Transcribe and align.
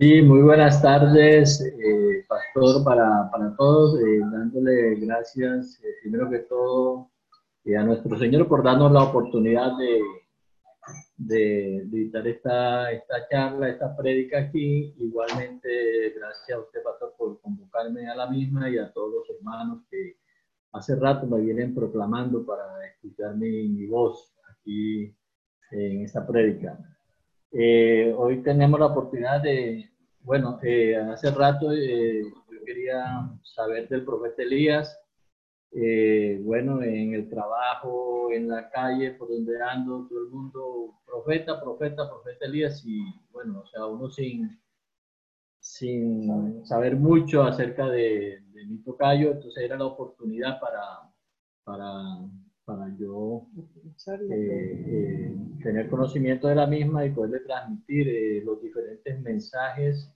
Sí, 0.00 0.22
muy 0.22 0.40
buenas 0.40 0.80
tardes, 0.80 1.60
eh, 1.60 2.24
Pastor, 2.26 2.82
para, 2.82 3.30
para 3.30 3.54
todos, 3.54 4.00
eh, 4.00 4.20
dándole 4.32 4.94
gracias, 4.94 5.78
eh, 5.84 5.88
primero 6.00 6.30
que 6.30 6.38
todo, 6.38 7.10
a 7.78 7.82
nuestro 7.82 8.18
Señor 8.18 8.48
por 8.48 8.64
darnos 8.64 8.92
la 8.92 9.02
oportunidad 9.02 9.76
de, 9.76 10.00
de, 11.18 11.76
editar 11.82 12.26
esta, 12.26 12.90
esta 12.92 13.28
charla, 13.28 13.68
esta 13.68 13.94
prédica 13.94 14.38
aquí. 14.38 14.94
Igualmente, 14.96 16.14
gracias 16.16 16.58
a 16.58 16.62
usted, 16.62 16.82
Pastor, 16.82 17.12
por 17.18 17.38
convocarme 17.42 18.08
a 18.08 18.14
la 18.14 18.26
misma 18.26 18.70
y 18.70 18.78
a 18.78 18.90
todos 18.94 19.12
los 19.12 19.36
hermanos 19.36 19.82
que 19.90 20.16
hace 20.72 20.96
rato 20.96 21.26
me 21.26 21.42
vienen 21.42 21.74
proclamando 21.74 22.46
para 22.46 22.64
escuchar 22.86 23.36
mi, 23.36 23.86
voz 23.86 24.34
aquí 24.48 25.14
en 25.72 26.04
esta 26.06 26.26
prédica. 26.26 26.78
Eh, 27.52 28.14
hoy 28.16 28.42
tenemos 28.42 28.78
la 28.78 28.86
oportunidad 28.86 29.42
de, 29.42 29.90
bueno, 30.22 30.60
eh, 30.62 30.96
hace 30.96 31.32
rato 31.32 31.72
eh, 31.72 32.22
yo 32.22 32.64
quería 32.64 33.28
saber 33.42 33.88
del 33.88 34.04
profeta 34.04 34.42
Elías, 34.42 34.96
bueno, 36.42 36.82
en 36.82 37.14
el 37.14 37.28
trabajo, 37.28 38.30
en 38.32 38.48
la 38.48 38.68
calle, 38.70 39.12
por 39.12 39.28
donde 39.28 39.60
ando, 39.62 40.06
todo 40.08 40.24
el 40.24 40.30
mundo, 40.30 41.00
profeta, 41.04 41.60
profeta, 41.60 42.08
profeta 42.08 42.46
Elías, 42.46 42.84
y 42.84 43.02
bueno, 43.32 43.60
o 43.60 43.66
sea, 43.66 43.86
uno 43.86 44.10
sin, 44.10 44.60
sin 45.58 46.64
saber 46.64 46.96
mucho 46.96 47.42
acerca 47.42 47.88
de, 47.88 48.42
de 48.52 48.66
mi 48.66 48.78
tocayo, 48.82 49.32
entonces 49.32 49.62
era 49.62 49.76
la 49.76 49.86
oportunidad 49.86 50.60
para, 50.60 50.82
para 51.64 52.18
para 52.70 52.96
yo 52.98 53.46
eh, 54.06 54.26
eh, 54.30 55.34
tener 55.62 55.88
conocimiento 55.88 56.46
de 56.46 56.54
la 56.54 56.66
misma 56.66 57.04
y 57.04 57.10
poderle 57.10 57.40
transmitir 57.40 58.08
eh, 58.08 58.42
los 58.44 58.62
diferentes 58.62 59.20
mensajes 59.20 60.14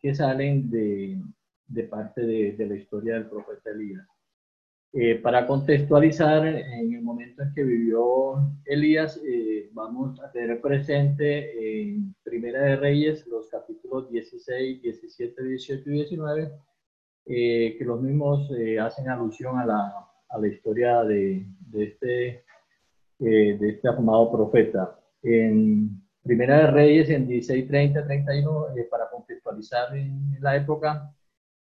que 0.00 0.14
salen 0.14 0.70
de, 0.70 1.20
de 1.66 1.84
parte 1.84 2.22
de, 2.22 2.52
de, 2.52 2.66
la 2.66 2.76
historia 2.76 3.14
del 3.14 3.28
profeta 3.28 3.70
Elías. 3.70 4.06
para 5.22 5.46
contextualizar, 5.46 6.46
en 6.46 6.94
el 6.94 7.02
momento 7.02 7.42
en 7.42 7.52
que 7.52 7.62
vivió 7.62 8.36
Elías, 8.64 9.20
vamos 9.72 10.18
a 10.20 10.32
tener 10.32 10.60
presente 10.62 11.34
en 11.82 12.14
Primera 12.22 12.62
de 12.62 12.76
Reyes 12.76 13.26
los 13.26 13.48
capítulos 13.48 14.10
16, 14.10 14.80
17, 14.80 15.44
18 15.44 15.90
y 15.90 15.92
19, 15.92 16.52
que 17.26 17.84
los 17.84 18.00
mismos 18.00 18.50
hacen 18.80 19.10
alusión 19.10 19.58
a 19.58 19.66
la 19.66 20.11
a 20.32 20.38
la 20.38 20.48
historia 20.48 21.04
de, 21.04 21.46
este, 21.74 22.44
eh, 23.18 23.56
de 23.58 23.68
este 23.68 23.88
afamado 23.88 24.32
profeta. 24.32 24.98
En 25.22 26.02
Primera 26.22 26.58
de 26.58 26.70
Reyes, 26.70 27.10
en 27.10 27.26
16, 27.26 27.68
30, 27.68 28.04
31, 28.04 28.66
para 28.90 29.10
contextualizar 29.10 29.96
en 29.96 30.36
la 30.40 30.56
época, 30.56 31.12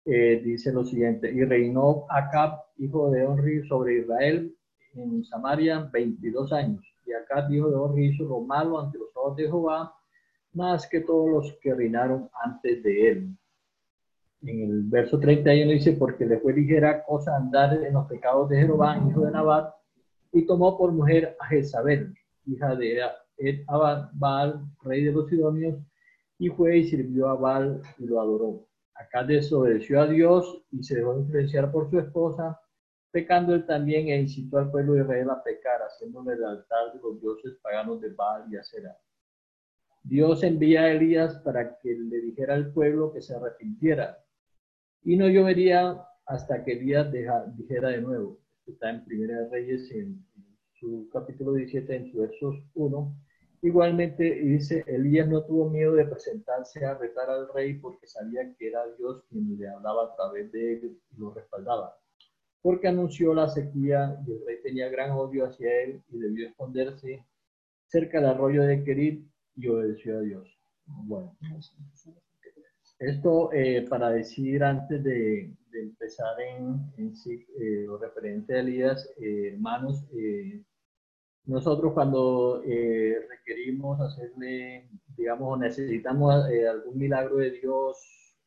eh, 0.06 0.40
dice 0.44 0.72
lo 0.72 0.84
siguiente, 0.84 1.30
y 1.30 1.44
reinó 1.44 2.06
Acab, 2.08 2.60
hijo 2.78 3.10
de 3.10 3.26
Onri, 3.26 3.66
sobre 3.66 4.00
Israel 4.00 4.54
en 4.94 5.24
Samaria 5.24 5.88
22 5.92 6.52
años. 6.52 6.84
Y 7.06 7.12
Acab, 7.12 7.52
hijo 7.52 7.68
de 7.68 7.76
Onri, 7.76 8.06
hizo 8.06 8.24
lo 8.24 8.40
malo 8.40 8.80
ante 8.80 8.98
los 8.98 9.08
ojos 9.14 9.36
de 9.36 9.44
Jehová, 9.44 9.94
más 10.52 10.86
que 10.86 11.00
todos 11.00 11.30
los 11.30 11.58
que 11.60 11.74
reinaron 11.74 12.30
antes 12.44 12.82
de 12.82 13.10
él 13.10 13.36
en 14.46 14.62
el 14.62 14.82
verso 14.84 15.18
31 15.18 15.72
dice, 15.72 15.92
porque 15.92 16.26
le 16.26 16.38
fue 16.38 16.52
ligera 16.52 17.04
cosa 17.04 17.36
andar 17.36 17.74
en 17.82 17.94
los 17.94 18.06
pecados 18.06 18.48
de 18.48 18.58
Jeroboam, 18.58 19.08
hijo 19.10 19.24
de 19.24 19.30
Nabat, 19.30 19.74
y 20.32 20.46
tomó 20.46 20.76
por 20.76 20.92
mujer 20.92 21.36
a 21.40 21.46
Jezabel, 21.46 22.14
hija 22.46 22.74
de 22.74 23.00
Baal, 24.12 24.60
rey 24.82 25.04
de 25.04 25.12
los 25.12 25.28
sidonios, 25.28 25.78
y 26.38 26.48
fue 26.50 26.78
y 26.78 26.88
sirvió 26.88 27.28
a 27.28 27.36
Baal 27.36 27.80
y 27.98 28.06
lo 28.06 28.20
adoró. 28.20 28.66
Acá 28.94 29.24
desobedeció 29.24 30.00
a 30.00 30.06
Dios 30.06 30.62
y 30.70 30.82
se 30.82 30.96
dejó 30.96 31.18
influenciar 31.18 31.72
por 31.72 31.90
su 31.90 31.98
esposa, 31.98 32.60
pecando 33.10 33.54
él 33.54 33.64
también 33.66 34.08
e 34.08 34.20
incitó 34.20 34.58
al 34.58 34.70
pueblo 34.70 34.94
de 34.94 35.02
Israel 35.02 35.30
a 35.30 35.42
pecar, 35.42 35.80
haciéndole 35.82 36.34
el 36.34 36.44
altar 36.44 36.92
de 36.92 37.00
los 37.00 37.20
dioses 37.20 37.54
paganos 37.62 38.00
de 38.00 38.10
Baal 38.10 38.52
y 38.52 38.56
Acera. 38.56 38.96
Dios 40.02 40.42
envía 40.42 40.82
a 40.82 40.90
Elías 40.90 41.36
para 41.36 41.78
que 41.78 41.94
le 41.94 42.20
dijera 42.20 42.54
al 42.54 42.72
pueblo 42.72 43.12
que 43.12 43.22
se 43.22 43.34
arrepintiera 43.34 44.23
y 45.04 45.16
no 45.16 45.28
llovería 45.28 46.02
hasta 46.26 46.64
que 46.64 46.72
Elías 46.72 47.12
dijera 47.56 47.90
de 47.90 48.00
nuevo. 48.00 48.38
está 48.66 48.90
en 48.90 49.04
Primera 49.04 49.40
de 49.40 49.50
Reyes, 49.50 49.90
en, 49.92 50.24
su 50.72 51.08
capítulo 51.12 51.52
17, 51.52 51.94
en 51.94 52.10
su 52.10 52.18
versos 52.18 52.56
1. 52.74 53.16
Igualmente 53.62 54.24
dice, 54.24 54.84
Elías 54.86 55.28
no 55.28 55.44
tuvo 55.44 55.70
miedo 55.70 55.94
de 55.94 56.04
presentarse 56.04 56.84
a 56.84 56.94
retar 56.98 57.30
al 57.30 57.48
rey 57.54 57.74
porque 57.74 58.06
sabía 58.06 58.54
que 58.56 58.68
era 58.68 58.84
Dios 58.98 59.22
quien 59.30 59.56
le 59.56 59.68
hablaba 59.68 60.06
a 60.06 60.16
través 60.16 60.50
de 60.52 60.72
él 60.74 60.98
y 61.10 61.20
lo 61.20 61.32
respaldaba. 61.32 61.96
Porque 62.60 62.88
anunció 62.88 63.32
la 63.34 63.48
sequía 63.48 64.18
y 64.26 64.32
el 64.32 64.44
rey 64.46 64.56
tenía 64.62 64.88
gran 64.88 65.12
odio 65.12 65.46
hacia 65.46 65.82
él 65.82 66.02
y 66.10 66.18
debió 66.18 66.48
esconderse 66.48 67.24
cerca 67.86 68.20
del 68.20 68.30
arroyo 68.30 68.62
de 68.62 68.82
Kerit 68.84 69.26
y 69.56 69.68
obedeció 69.68 70.18
a 70.18 70.20
Dios. 70.22 70.58
Bueno, 70.86 71.36
esto 73.08 73.52
eh, 73.52 73.86
para 73.88 74.10
decir 74.10 74.62
antes 74.64 75.02
de, 75.02 75.54
empezar 75.72 76.40
en, 76.40 76.92
eh, 76.96 77.84
lo 77.84 77.98
referente 77.98 78.54
a 78.54 78.60
Elías, 78.60 79.10
eh, 79.20 79.50
hermanos, 79.54 80.04
nosotros 81.46 81.92
cuando 81.92 82.62
requerimos 82.62 84.00
hacerle, 84.00 84.88
digamos, 85.16 85.58
necesitamos 85.58 86.44
algún 86.44 86.96
milagro 86.96 87.36
de 87.36 87.50
Dios 87.50 87.98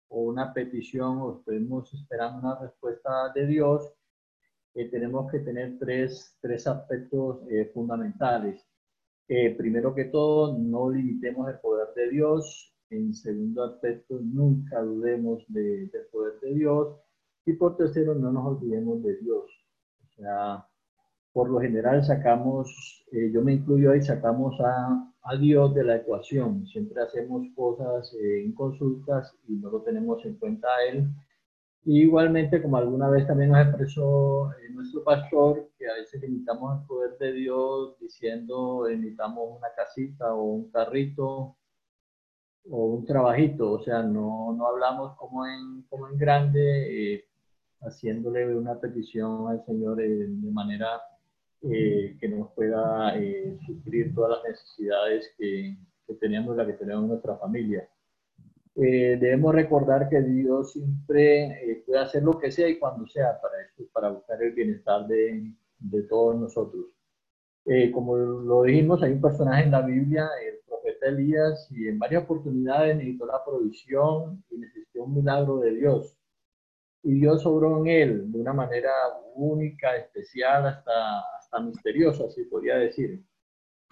o 0.08 0.22
una 0.22 0.54
petición 0.54 1.20
o 1.20 1.44
estamos 1.46 1.94
esperando 1.94 2.40
una 2.40 2.60
respuesta 2.60 3.32
de 3.36 3.46
Dios, 3.46 3.94
tenemos 4.74 5.30
que 5.32 5.40
tener 5.40 5.78
tres, 5.78 6.36
tres 6.42 6.66
aspectos 6.66 7.42
fundamentales. 7.74 8.66
primero 9.28 9.94
que 9.94 10.06
todo, 10.06 10.58
no 10.58 10.90
limitemos 10.90 11.50
el 11.50 11.60
poder 11.60 11.94
de 11.96 12.10
Dios. 12.10 12.77
En 12.90 13.14
segundo 13.14 13.64
aspecto, 13.66 14.20
nunca 14.22 14.82
dudemos 14.82 15.44
de, 15.50 15.88
del 15.88 16.06
poder 16.12 16.40
de 16.40 16.54
Dios. 16.54 16.96
Y 17.46 17.54
por 17.54 17.76
tercero, 17.76 18.16
no 18.16 18.32
nos 18.32 18.46
olvidemos 18.46 19.04
de 19.04 19.18
Dios. 19.18 19.50
O 20.04 20.10
sea, 20.16 20.66
por 21.34 21.50
lo 21.50 21.60
general 21.60 22.04
sacamos, 22.04 23.06
eh, 23.12 23.30
yo 23.32 23.42
me 23.44 23.54
incluyo 23.54 23.92
ahí, 23.92 24.02
sacamos 24.02 24.60
a, 24.62 25.14
a, 25.22 25.36
Dios 25.38 25.76
de 25.76 25.84
la 25.84 25.98
ecuación. 25.98 26.66
Siempre 26.66 27.02
hacemos 27.02 27.46
cosas 27.56 28.14
eh, 28.16 28.44
en 28.44 28.54
consultas 28.54 29.36
y 29.48 29.54
no 29.54 29.70
lo 29.70 29.82
tenemos 29.84 30.26
en 30.26 30.36
cuenta 30.38 30.68
a 30.68 30.92
Él. 30.92 31.08
igualmente, 31.86 32.62
como 32.62 32.78
alguna 32.78 33.10
vez 33.10 33.28
también 33.28 33.52
nos 33.52 33.68
expresó 33.68 34.52
eh, 34.54 34.70
nuestro 34.72 35.04
pastor, 35.04 35.70
que 35.78 35.88
a 35.88 35.94
veces 35.94 36.22
limitamos 36.22 36.80
el 36.82 36.88
poder 36.88 37.18
de 37.20 37.34
Dios 37.34 38.00
diciendo 38.00 38.88
necesitamos 38.90 39.58
una 39.60 39.68
casita 39.76 40.34
o 40.34 40.44
un 40.44 40.72
carrito 40.72 41.58
o 42.70 42.86
un 42.86 43.06
trabajito, 43.06 43.72
o 43.72 43.84
sea, 43.84 44.04
no, 44.04 44.54
no 44.54 44.68
hablamos 44.68 45.16
como 45.18 45.46
en, 45.46 45.84
como 45.90 46.10
en 46.10 46.18
grande, 46.18 47.14
eh, 47.16 47.26
haciéndole 47.82 48.56
una 48.56 48.80
petición 48.80 49.48
al 49.48 49.64
Señor 49.66 50.02
eh, 50.02 50.26
de 50.28 50.52
manera 50.52 51.02
eh, 51.62 52.18
que 52.20 52.28
nos 52.28 52.52
pueda 52.52 53.14
suplir 53.66 54.14
todas 54.14 54.38
las 54.38 54.52
necesidades 54.52 55.34
que, 55.38 55.78
que 56.06 56.14
tenemos, 56.16 56.56
la 56.56 56.66
que 56.66 56.74
tenemos 56.74 57.04
en 57.04 57.10
nuestra 57.10 57.38
familia. 57.38 57.88
debemos 58.76 59.56
recordar 59.56 60.10
que 60.10 60.22
Dios 60.22 60.74
siempre 60.74 61.84
puede 61.86 62.00
hacer 62.00 62.24
lo 62.24 62.38
que 62.38 62.52
sea 62.52 62.68
y 62.68 62.78
cuando 62.80 63.08
sea 63.08 63.40
para 63.42 63.62
esto, 63.62 63.84
para 63.94 64.10
buscar 64.10 64.42
el 64.42 64.54
bienestar 64.54 65.08
de, 65.08 65.52
de 65.80 66.02
todos 66.04 66.36
nosotros. 66.40 66.86
como 67.94 68.16
lo 68.18 68.64
dijimos, 68.64 69.02
hay 69.04 69.14
un 69.14 69.22
personaje 69.22 69.64
en 69.64 69.72
la 69.72 69.82
Biblia, 69.82 70.30
el 70.46 70.58
Elías 71.02 71.68
y 71.72 71.88
en 71.88 72.00
varias 72.00 72.24
oportunidades 72.24 72.96
necesitó 72.96 73.26
la 73.26 73.44
provisión 73.44 74.44
y 74.50 74.58
necesitó 74.58 75.04
un 75.04 75.16
milagro 75.16 75.60
de 75.60 75.76
Dios. 75.76 76.18
Y 77.04 77.20
Dios 77.20 77.46
obró 77.46 77.80
en 77.80 77.88
él 77.88 78.32
de 78.32 78.40
una 78.40 78.54
manera 78.54 78.92
única, 79.36 79.96
especial, 79.96 80.66
hasta, 80.68 81.20
hasta 81.38 81.60
misteriosa, 81.60 82.30
si 82.30 82.44
podría 82.46 82.78
decir. 82.78 83.24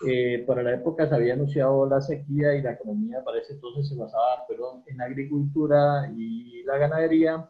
Eh, 0.05 0.43
para 0.45 0.61
la 0.61 0.73
época 0.73 1.07
se 1.07 1.15
había 1.15 1.35
anunciado 1.35 1.87
la 1.87 2.01
sequía 2.01 2.53
y 2.55 2.61
la 2.61 2.73
economía 2.73 3.23
para 3.23 3.39
ese 3.39 3.53
entonces 3.53 3.87
se 3.87 3.95
basaba 3.95 4.45
perdón, 4.45 4.83
en 4.87 4.97
la 4.97 5.05
agricultura 5.05 6.11
y 6.13 6.63
la 6.63 6.77
ganadería 6.77 7.49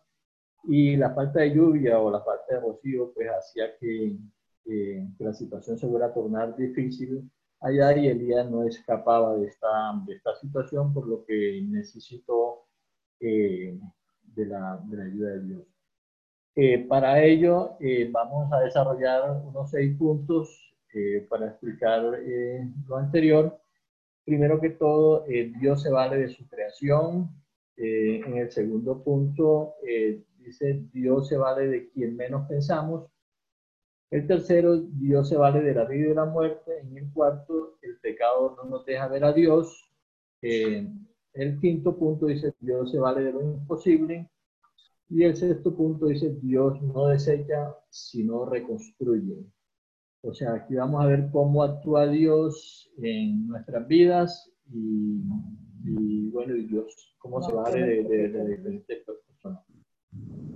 y 0.66 0.96
la 0.96 1.12
falta 1.16 1.40
de 1.40 1.56
lluvia 1.56 2.00
o 2.00 2.12
la 2.12 2.22
falta 2.22 2.54
de 2.54 2.60
rocío 2.60 3.12
pues 3.16 3.30
hacía 3.30 3.75
que, 3.80 4.18
que 4.63 5.24
la 5.24 5.34
situación 5.34 5.80
se 5.80 5.88
fuera 5.88 6.07
a 6.07 6.13
tornar 6.13 6.56
difícil 6.56 7.28
allá 7.66 7.98
y 7.98 8.08
Elías 8.08 8.50
no 8.50 8.64
escapaba 8.64 9.36
de 9.36 9.48
esta, 9.48 9.68
de 10.06 10.14
esta 10.16 10.36
situación, 10.36 10.94
por 10.94 11.08
lo 11.08 11.26
que 11.26 11.62
necesitó 11.68 12.66
eh, 13.20 13.80
de, 14.24 14.46
la, 14.46 14.74
ayuda 14.74 15.30
de 15.32 15.42
Dios. 15.42 15.64
Eh, 16.56 16.86
para 16.88 17.22
ello 17.22 17.78
eh, 17.82 18.10
vamos 18.12 18.52
a 18.54 18.60
desarrollar 18.62 19.30
unos 19.46 19.72
seis 19.72 19.98
puntos 19.98 20.62
para 21.30 21.48
explicar 21.48 22.02
lo 22.88 22.96
anterior 22.96 23.60
primero 24.26 24.60
que 24.60 24.72
todo, 24.72 25.26
eh, 25.28 25.54
Dios 25.60 25.84
se 25.84 25.92
vale 25.92 26.18
de 26.18 26.30
su 26.30 26.46
creación. 26.48 27.30
Eh, 27.78 28.22
en 28.26 28.38
el 28.38 28.52
segundo 28.52 29.04
punto, 29.04 29.76
eh, 29.88 30.24
dice, 30.40 30.84
Dios 30.92 31.28
se 31.28 31.38
vale 31.38 31.68
de 31.68 31.90
quien 31.90 32.16
menos 32.16 32.48
pensamos. 32.48 33.10
El 34.16 34.28
tercero, 34.28 34.78
Dios 34.78 35.28
se 35.28 35.36
vale 35.36 35.62
de 35.62 35.74
la 35.74 35.84
vida 35.84 36.06
y 36.06 36.10
de 36.10 36.16
la 36.16 36.24
muerte. 36.24 36.80
En 36.80 36.96
el 36.96 37.12
cuarto, 37.12 37.78
el 37.82 37.98
pecado 38.00 38.56
no 38.56 38.70
nos 38.70 38.86
deja 38.86 39.10
ver 39.10 39.26
a 39.26 39.34
Dios. 39.34 39.92
el 40.42 41.60
quinto 41.60 41.98
punto 41.98 42.28
dice, 42.28 42.54
Dios 42.62 42.92
se 42.92 42.98
vale 42.98 43.26
de 43.26 43.34
lo 43.34 43.42
imposible. 43.42 44.32
Y 45.10 45.24
el 45.24 45.36
sexto 45.36 45.76
punto 45.76 46.06
dice, 46.06 46.34
Dios 46.42 46.82
no 46.82 47.08
desecha, 47.08 47.76
sino 47.90 48.46
reconstruye. 48.46 49.36
O 50.22 50.34
sea, 50.34 50.54
aquí 50.54 50.76
vamos 50.76 51.04
a 51.04 51.08
ver 51.08 51.28
cómo 51.30 51.62
actúa 51.62 52.08
Dios 52.08 52.90
en 53.00 53.48
nuestras 53.48 53.86
vidas 53.86 54.50
y, 54.72 56.30
bueno, 56.30 56.56
y 56.56 56.68
Dios, 56.68 57.18
cómo 57.18 57.42
se 57.42 57.54
vale 57.54 58.02
de, 58.02 58.30
de, 58.30 58.48
diferentes 58.48 59.04
personas. 59.04 59.75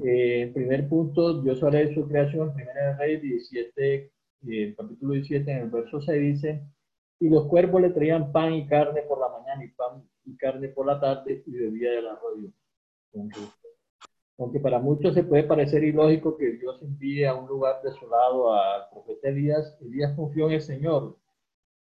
Eh, 0.04 0.52
primer 0.54 0.88
punto, 0.88 1.42
Dios 1.42 1.60
de 1.60 1.94
su 1.94 2.08
creación, 2.08 2.54
primera 2.54 2.94
de 2.94 2.98
Rey 2.98 3.18
17, 3.18 4.12
eh, 4.48 4.76
capítulo 4.78 5.14
17, 5.14 5.52
en 5.52 5.58
el 5.58 5.70
verso 5.70 6.02
6 6.02 6.22
dice, 6.22 6.64
y 7.20 7.30
los 7.30 7.48
cuervos 7.48 7.82
le 7.82 7.90
traían 7.90 8.32
pan 8.32 8.54
y 8.54 8.66
carne 8.66 9.02
por 9.02 9.20
la 9.20 9.28
mañana 9.28 9.66
y 9.66 9.68
pan 9.70 10.02
y 10.26 10.38
carne 10.38 10.70
por 10.70 10.86
la 10.86 11.00
tarde 11.00 11.44
y 11.46 11.52
bebía 11.52 11.92
del 11.92 12.08
arroyo. 12.08 12.50
Aunque 14.38 14.60
para 14.62 14.80
muchos 14.80 15.14
se 15.14 15.24
puede 15.24 15.44
parecer 15.44 15.84
ilógico 15.84 16.38
que 16.38 16.54
Dios 16.54 16.82
envíe 16.82 17.26
a 17.26 17.36
un 17.36 17.48
lugar 17.48 17.82
desolado 17.84 18.54
al 18.54 18.90
profeta 18.90 19.28
Elías, 19.28 19.78
Elías 19.82 20.16
confió 20.16 20.48
en 20.48 20.54
el 20.54 20.62
Señor 20.62 21.18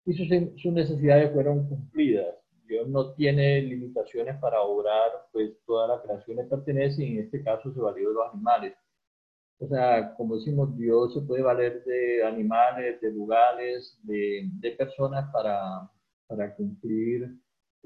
y 0.06 0.14
sus, 0.14 0.30
sus 0.62 0.72
necesidades 0.72 1.34
fueron 1.34 1.68
cumplidas. 1.68 2.36
Dios 2.68 2.88
no 2.88 3.14
tiene 3.14 3.62
limitaciones 3.62 4.38
para 4.40 4.62
obrar, 4.62 5.28
pues 5.32 5.52
toda 5.66 5.88
la 5.88 6.02
creación 6.02 6.38
le 6.38 6.44
pertenece 6.44 7.04
y 7.04 7.18
en 7.18 7.24
este 7.26 7.44
caso 7.44 7.74
se 7.74 7.80
valió 7.80 8.10
de 8.10 8.16
los 8.16 8.34
animales. 8.34 8.76
O 9.60 9.68
sea, 9.68 10.14
como 10.16 10.36
decimos, 10.36 10.76
Dios 10.78 11.14
se 11.14 11.22
puede 11.22 11.42
valer 11.42 11.84
de 11.84 12.24
animales, 12.26 13.02
de 13.02 13.12
lugares, 13.12 14.00
de, 14.04 14.76
personas 14.78 15.32
para, 15.32 15.90
para 16.28 16.56
cumplir 16.56 17.40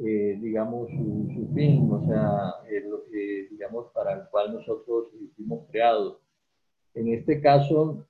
eh, 0.04 0.38
digamos, 0.42 0.90
su, 0.90 1.52
fin, 1.54 1.88
o 1.92 2.04
sea, 2.08 2.56
eh, 2.70 3.48
digamos, 3.52 3.92
para 3.94 4.14
el 4.14 4.30
cual 4.30 4.54
nosotros 4.54 5.10
fuimos 5.36 5.68
creados. 5.70 6.18
En 6.96 7.10
este 7.14 7.40
caso, 7.40 8.08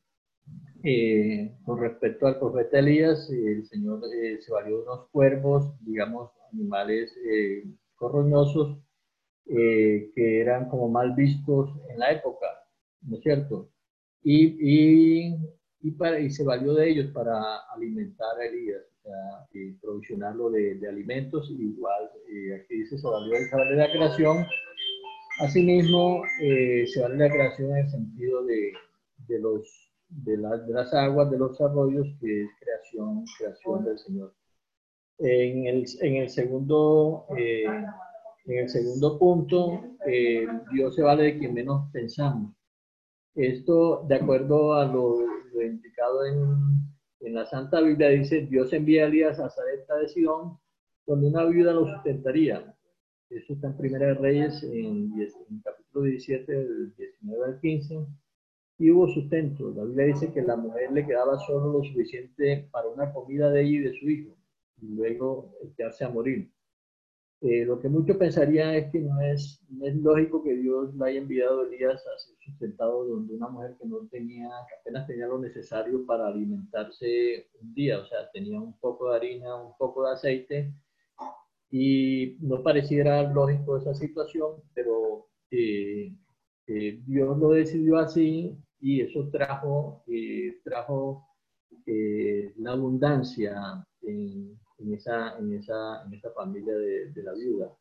eh, 0.84 1.54
con 1.66 1.80
respecto 1.80 2.28
al 2.28 2.40
profeta 2.40 2.80
Elías, 2.80 3.30
el 3.30 3.66
Señor 3.68 4.02
se 4.40 4.52
valió 4.52 4.78
de 4.78 4.84
unos 4.84 5.10
cuervos, 5.10 5.74
digamos, 5.82 6.32
animales 6.54 7.14
corroñosos, 7.96 8.78
que 9.46 10.42
eran 10.42 10.70
como 10.70 10.90
mal 10.90 11.14
vistos 11.14 11.70
en 11.90 12.00
la 12.00 12.12
época, 12.12 12.48
¿no 13.02 13.18
es 13.18 13.24
Y, 14.24 14.46
y, 14.60 15.36
y, 15.82 15.92
para, 15.92 16.20
y 16.20 16.30
se 16.30 16.44
valió 16.44 16.74
de 16.74 16.90
ellos 16.90 17.12
para 17.14 17.58
alimentar 17.74 18.40
a 18.40 18.46
Elías 18.46 18.92
eh, 19.54 19.76
provisionarlo 19.82 20.52
de, 20.52 20.76
de, 20.76 20.88
alimentos, 20.88 21.50
igual 21.50 22.10
eh, 22.30 22.54
aquí 22.56 22.76
dice 22.76 22.98
se 22.98 23.08
valió 23.08 23.34
de 23.34 23.76
la 23.76 23.92
creación. 23.92 24.46
Asimismo, 25.40 26.22
eh, 26.42 26.86
se 26.86 27.02
vale 27.02 27.18
la 27.18 27.30
creación 27.30 27.72
en 27.72 27.78
el 27.78 27.90
sentido 27.90 28.46
de, 28.46 28.74
de 29.28 29.40
los, 29.40 29.92
de, 30.10 30.38
de, 30.38 30.74
las 30.74 30.94
aguas, 30.94 31.32
de 31.32 31.40
los 31.40 31.60
arroyos, 31.60 32.08
que 32.20 32.44
es 32.44 32.50
creación, 32.60 33.26
creación 33.40 33.86
del 33.86 33.98
Señor. 33.98 34.34
En 35.24 35.68
el, 35.68 35.86
en 36.02 36.16
el 36.16 36.30
segundo, 36.30 37.28
eh, 37.38 37.66
en 38.46 38.58
el 38.58 38.70
segundo 38.70 39.20
punto, 39.20 39.98
eh, 40.08 40.48
Dios 40.74 40.96
se 40.96 41.04
vale 41.04 41.24
de 41.24 41.40
quien 41.40 41.54
menos 41.54 41.92
pensamos. 41.92 42.54
Esto, 43.36 44.04
de 44.08 44.16
acuerdo 44.16 44.74
a 44.74 44.86
lo, 44.86 45.22
lo 45.54 45.62
indicado 45.62 46.26
en 46.26 46.82
en 47.22 47.36
la 47.36 47.46
Santa 47.46 47.82
Biblia 47.82 48.10
dice, 48.10 48.48
Dios 48.48 48.74
envía 48.74 49.04
a 49.04 49.08
Elías 49.08 49.40
a 49.40 49.50
Zareta 49.50 49.98
de 49.98 50.08
Sidón, 50.08 50.58
donde 51.06 51.28
una 51.28 51.46
viuda 51.46 51.74
lo 51.74 51.88
sustentaría. 51.88 52.76
Eso 53.30 53.54
está 53.54 53.68
en 53.68 53.78
Primera 53.78 54.08
de 54.08 54.14
Reyes, 54.16 54.64
en, 54.64 55.14
en 55.14 55.62
capítulo 55.64 56.06
17, 56.06 56.52
del 56.52 56.96
19 56.96 57.46
al 57.46 57.60
15. 57.60 58.06
Y 58.80 58.90
hubo 58.90 59.08
sustento. 59.08 59.72
La 59.76 59.84
Biblia 59.84 60.06
dice 60.08 60.34
que 60.34 60.42
la 60.42 60.56
mujer 60.56 60.92
le 60.92 61.06
quedaba 61.06 61.38
solo 61.40 61.72
lo 61.72 61.84
suficiente 61.84 62.68
para 62.72 62.90
una 62.90 63.14
comida 63.14 63.52
de 63.52 63.62
ella 63.62 63.70
y 63.70 63.80
de 63.80 64.00
su 64.00 64.10
hijo, 64.10 64.36
y 64.82 64.88
luego 64.88 65.54
quedarse 65.78 66.04
a 66.04 66.10
morir. 66.10 66.52
Eh, 67.44 67.66
lo 67.66 67.80
que 67.80 67.90
muchos 67.90 68.18
pensarían 68.18 68.76
es 68.76 68.92
que 68.92 69.00
no 69.00 69.20
es, 69.20 69.60
no 69.68 69.88
es 69.88 69.96
lógico 69.96 70.44
que 70.44 70.56
Dios 70.56 70.94
le 70.94 71.06
haya 71.06 71.20
enviado 71.22 71.62
a 71.62 71.64
Elías 71.66 72.06
a 72.06 72.20
ser 72.20 72.36
sustentado 72.40 73.04
donde 73.08 73.34
una 73.34 73.48
mujer 73.48 73.76
que 73.80 73.88
no 73.88 74.08
tenía, 74.12 74.48
que 74.70 74.76
apenas 74.80 75.08
tenía 75.08 75.26
lo 75.26 75.40
necesario 75.40 76.06
para 76.06 76.28
alimentarse 76.28 77.48
un 77.60 77.74
día, 77.74 77.98
o 78.00 78.06
sea, 78.06 78.30
tenía 78.32 78.60
un 78.62 78.78
poco 78.78 79.10
de 79.10 79.16
harina, 79.16 79.56
un 79.56 79.76
poco 79.76 80.06
de 80.06 80.12
aceite, 80.12 80.72
y 81.72 82.38
no 82.42 82.62
pareciera 82.62 83.24
lógico 83.24 83.78
esa 83.78 83.96
situación, 83.96 84.58
pero 84.76 85.30
eh, 85.50 86.14
eh, 86.68 87.02
Dios 87.08 87.38
lo 87.40 87.50
decidió 87.50 87.98
así 87.98 88.56
y 88.80 89.02
eso 89.02 89.30
trajo, 89.32 90.04
trajo 90.64 91.26
la 92.58 92.74
abundancia 92.74 93.84
en 94.04 94.61
en 94.82 94.94
esa, 94.94 95.38
en 95.38 95.54
esa, 95.54 96.04
en 96.06 96.14
esa 96.14 96.32
familia 96.32 96.74
de, 96.76 97.12
de, 97.12 97.24
la 97.24 97.34
viuda. 97.34 97.76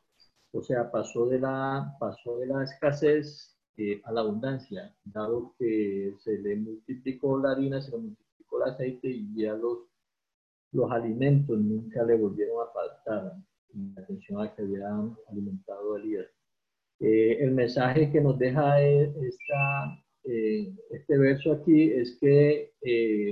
O 0.52 0.62
sea, 0.62 0.90
pasó 0.90 1.26
de 1.26 1.40
la, 1.40 1.96
pasó 1.98 2.38
de 2.38 2.46
la 2.46 2.64
escasez 2.64 3.56
eh, 3.76 4.00
a 4.04 4.12
la 4.12 4.20
abundancia, 4.20 4.94
dado 5.04 5.54
que 5.58 6.14
se 6.18 6.38
le 6.38 6.56
multiplicó 6.56 7.38
la 7.38 7.52
harina, 7.52 7.80
se 7.80 7.92
le 7.92 7.98
multiplicó 7.98 8.62
el 8.62 8.72
aceite 8.72 9.08
y 9.08 9.34
ya 9.34 9.54
los, 9.54 9.78
los 10.72 10.90
alimentos 10.92 11.58
nunca 11.58 12.02
le 12.04 12.16
volvieron 12.16 12.62
a 12.62 12.70
faltar 12.72 13.36
en 13.72 13.94
atención 13.96 14.42
a 14.42 14.54
que 14.54 14.62
habían 14.62 15.16
alimentado 15.28 15.94
a 15.94 15.98
Elías. 15.98 16.26
Eh, 16.98 17.38
el 17.40 17.52
mensaje 17.52 18.10
que 18.12 18.20
nos 18.20 18.38
deja 18.38 18.82
e, 18.82 19.04
esta, 19.04 20.04
eh, 20.24 20.74
este 20.90 21.16
verso 21.16 21.52
aquí 21.52 21.90
es 21.90 22.18
que 22.20 22.74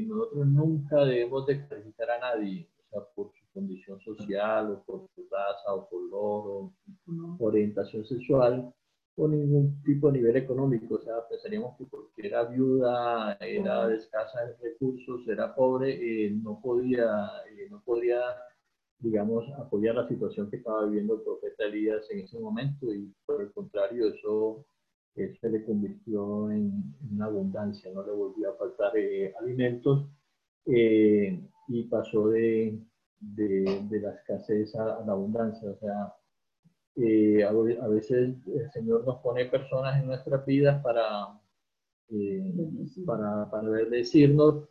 nosotros 0.07 0.47
nunca 0.47 1.05
debemos 1.05 1.47
de 1.47 1.69
calificar 1.69 2.11
a 2.11 2.21
nadie, 2.21 2.71
o 2.79 2.91
sea, 2.91 3.01
por 3.15 3.33
condición 3.59 4.01
social 4.01 4.71
o 4.71 4.83
por 4.85 5.09
su 5.15 5.27
raza 5.31 5.75
o 5.75 5.89
color 5.89 6.43
o 6.47 6.73
orientación 7.41 8.05
sexual 8.05 8.73
o 9.17 9.27
ningún 9.27 9.83
tipo 9.83 10.07
de 10.07 10.19
nivel 10.19 10.37
económico. 10.37 10.95
O 10.95 11.01
sea, 11.01 11.27
pensaríamos 11.29 11.77
que 11.77 11.85
porque 11.87 12.27
era 12.29 12.45
viuda, 12.45 13.37
era 13.41 13.89
de 13.89 13.97
escasa 13.97 14.39
recursos, 14.63 15.27
era 15.27 15.55
pobre, 15.55 15.89
eh, 15.91 16.31
no, 16.31 16.61
podía, 16.63 17.09
eh, 17.51 17.67
no 17.69 17.83
podía, 17.85 18.21
digamos, 19.01 19.45
apoyar 19.59 19.97
la 19.97 20.09
situación 20.09 20.49
que 20.49 20.59
estaba 20.59 20.87
viviendo 20.87 21.15
el 21.17 21.23
profeta 21.23 21.65
Elías 21.65 22.09
en 22.11 22.21
ese 22.21 22.39
momento. 22.39 22.95
Y 22.95 23.13
por 23.27 23.43
el 23.43 23.51
contrario, 23.53 24.09
eso, 24.09 24.65
se 25.15 25.51
le 25.51 25.65
convirtió 25.65 26.49
en, 26.53 26.95
una 27.13 27.27
abundancia, 27.27 27.91
no 27.93 28.07
le 28.07 28.13
volvió 28.13 28.51
a 28.51 28.57
faltar 28.57 28.97
eh, 28.97 29.35
alimentos 29.41 30.07
y 31.69 31.83
pasó 31.85 32.29
de, 32.29 32.79
de, 33.21 33.83
de 33.89 34.01
la 34.01 34.13
escasez 34.13 34.75
a, 34.77 35.03
la 35.07 35.13
abundancia. 35.13 35.71
O 35.71 35.77
sea, 35.77 36.15
eh, 36.97 37.45
a, 37.45 37.53
veces 37.89 38.35
el 38.47 38.71
Señor 38.73 39.05
nos 39.07 39.21
pone 39.21 39.45
personas 39.47 40.01
en 40.01 40.07
nuestras 40.07 40.45
vidas 40.45 40.83
para, 40.83 41.29
eh, 42.11 42.53
para, 43.07 43.51
para 43.51 43.69
decirnos 43.69 44.69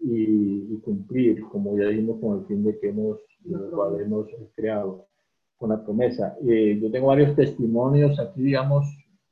y, 0.00 0.78
cumplir, 0.80 1.42
como 1.48 1.78
ya 1.78 1.88
dijimos, 1.88 2.20
con 2.20 2.40
el 2.40 2.46
fin 2.46 2.64
de 2.64 2.78
que 2.78 2.88
hemos, 2.90 3.20
lo 3.44 3.98
hemos 3.98 4.28
creado, 4.54 5.06
con 5.56 5.70
la 5.70 5.82
promesa. 5.82 6.36
Eh, 6.46 6.78
yo 6.80 6.90
tengo 6.90 7.06
varios 7.06 7.34
testimonios 7.34 8.18
aquí, 8.20 8.42
digamos, 8.42 8.86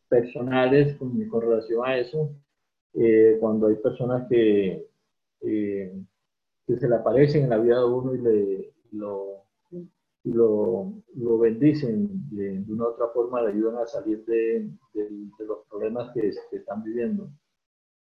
personales 0.08 0.96
con, 0.96 1.28
con 1.28 1.42
relación 1.42 1.82
a 1.84 1.98
eso. 1.98 2.30
cuando 3.40 3.66
hay 3.68 3.76
personas 3.76 4.26
que 4.28 4.86
que 6.66 6.76
se 6.76 6.88
le 6.88 6.96
aparecen 6.96 7.44
en 7.44 7.50
la 7.50 7.58
vida 7.58 7.78
de 7.78 7.84
uno 7.84 8.14
y 8.14 8.18
le 8.18 8.72
lo, 8.92 9.44
lo, 10.24 10.92
lo 11.16 11.38
bendicen 11.38 12.08
de, 12.30 12.64
una 12.68 12.84
u 12.84 12.88
otra 12.88 13.08
forma, 13.08 13.42
le 13.42 13.52
ayudan 13.52 13.78
a 13.78 13.86
salir 13.86 14.24
de, 14.24 14.70
de, 14.94 15.46
los 15.46 15.66
problemas 15.68 16.12
que, 16.12 16.28
están 16.28 16.82
viviendo. 16.84 17.30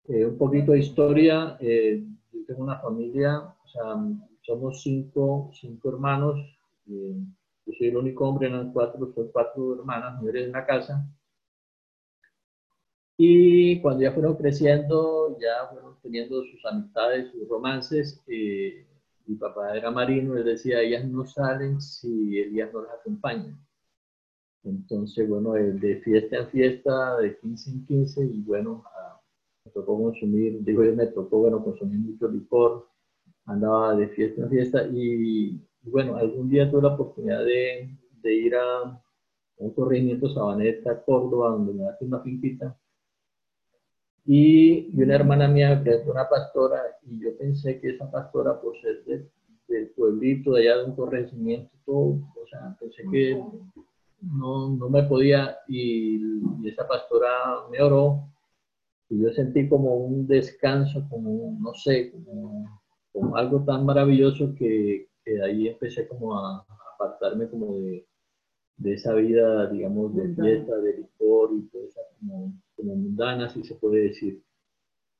Eh, 0.08 0.24
un 0.24 0.38
poquito 0.38 0.72
de 0.72 0.80
historia, 0.80 1.56
eh, 1.60 2.04
yo 2.32 2.44
tengo 2.46 2.62
una 2.62 2.78
familia, 2.78 3.38
o 3.40 3.68
sea, 3.68 3.96
somos 4.42 4.82
cinco, 4.82 5.50
cinco 5.60 5.88
hermanos, 5.88 6.38
eh, 6.88 7.16
yo 7.66 7.72
soy 7.76 7.88
el 7.88 7.96
único 7.96 8.28
hombre, 8.28 8.48
no 8.48 8.72
cuatro, 8.72 9.12
son 9.12 9.28
cuatro 9.32 9.74
hermanas, 9.74 10.20
mujeres 10.20 10.46
en 10.46 10.52
la 10.52 10.64
casa, 10.64 11.04
y 13.18 13.80
cuando 13.80 14.02
ya 14.02 14.12
fueron 14.12 14.36
creciendo, 14.36 15.38
ya 15.40 15.68
fueron 15.72 15.96
teniendo 16.02 16.42
sus 16.44 16.64
amistades, 16.66 17.30
sus 17.32 17.48
romances, 17.48 18.22
eh, 18.26 18.86
mi 19.26 19.36
papá 19.36 19.76
era 19.76 19.90
marino, 19.90 20.36
él 20.36 20.44
decía, 20.44 20.80
ellas 20.80 21.04
no 21.06 21.24
salen 21.24 21.80
si 21.80 22.38
Elías 22.38 22.72
no 22.72 22.82
las 22.82 22.92
acompaña. 23.00 23.58
Entonces, 24.64 25.28
bueno, 25.28 25.52
de 25.52 26.00
fiesta 26.04 26.38
en 26.38 26.48
fiesta, 26.48 27.16
de 27.18 27.38
15 27.38 27.70
en 27.70 27.86
15, 27.86 28.24
y 28.24 28.42
bueno, 28.42 28.84
me 29.64 29.70
tocó 29.70 29.96
consumir, 30.02 30.62
digo 30.64 30.84
yo, 30.84 30.94
me 30.94 31.06
tocó, 31.06 31.38
bueno, 31.38 31.62
consumir 31.64 31.98
mucho 31.98 32.28
licor, 32.28 32.88
andaba 33.46 33.96
de 33.96 34.08
fiesta 34.08 34.42
en 34.42 34.50
fiesta, 34.50 34.86
y 34.92 35.60
bueno, 35.82 36.16
algún 36.16 36.48
día 36.48 36.70
tuve 36.70 36.82
la 36.82 36.94
oportunidad 36.94 37.44
de, 37.44 37.96
de 38.22 38.34
ir 38.34 38.54
a 38.56 39.00
un 39.58 39.70
corregimiento 39.72 40.28
Sabaneta, 40.28 41.02
Córdoba, 41.04 41.50
donde 41.50 41.72
me 41.72 41.88
hace 41.88 42.04
una 42.04 42.20
finquita, 42.20 42.76
y, 44.26 44.90
una 45.00 45.14
hermana 45.14 45.46
mía 45.46 45.80
que 45.82 45.90
es 45.90 46.06
una 46.06 46.28
pastora, 46.28 46.82
y 47.06 47.20
yo 47.20 47.36
pensé 47.38 47.80
que 47.80 47.90
esa 47.90 48.10
pastora, 48.10 48.60
por 48.60 48.76
ser 48.80 49.04
del 49.68 49.88
pueblito, 49.90 50.52
de 50.52 50.62
allá 50.62 50.78
de 50.78 50.84
un 50.86 50.96
corregimiento, 50.96 51.70
todo, 51.84 52.20
o 52.42 52.46
sea, 52.50 52.76
pensé 52.80 53.04
que 53.10 53.40
no, 54.20 54.70
no 54.70 54.90
me 54.90 55.04
podía, 55.04 55.58
y, 55.68 56.20
esa 56.66 56.88
pastora 56.88 57.28
me 57.70 57.80
oró, 57.80 58.24
y 59.08 59.22
yo 59.22 59.30
sentí 59.30 59.68
como 59.68 59.94
un 59.94 60.26
descanso, 60.26 61.06
como, 61.08 61.56
no 61.60 61.72
sé, 61.74 62.10
como, 62.10 62.80
como 63.12 63.36
algo 63.36 63.64
tan 63.64 63.86
maravilloso 63.86 64.54
que, 64.56 65.08
que, 65.24 65.34
de 65.34 65.44
ahí 65.44 65.68
empecé 65.68 66.08
como 66.08 66.36
a, 66.36 66.66
apartarme 66.94 67.48
como 67.48 67.78
de, 67.78 68.04
de, 68.78 68.94
esa 68.94 69.14
vida, 69.14 69.68
digamos, 69.70 70.16
de 70.16 70.34
fiesta, 70.34 70.76
de 70.78 70.96
licor 70.96 71.50
y 71.52 71.62
todo 71.68 71.84
esa 71.84 72.00
como, 72.18 72.52
como 72.76 72.94
mundana, 72.96 73.48
si 73.48 73.64
se 73.64 73.74
puede 73.76 74.08
decir. 74.08 74.42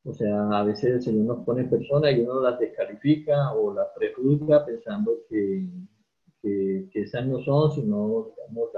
O 0.04 0.12
sea, 0.12 0.60
a 0.60 0.64
veces 0.64 0.84
el 0.84 1.02
Señor 1.02 1.24
nos 1.24 1.44
pone 1.44 1.64
personas 1.64 2.14
y 2.14 2.20
uno 2.20 2.40
las 2.40 2.58
descalifica 2.60 3.52
o 3.54 3.74
las 3.74 3.88
prejuzga 3.96 4.64
pensando 4.64 5.18
que, 5.28 5.66
que, 6.42 6.88
esas 6.94 7.26
no 7.26 7.42
son, 7.42 7.72
sino 7.72 8.28
digamos, 8.36 8.70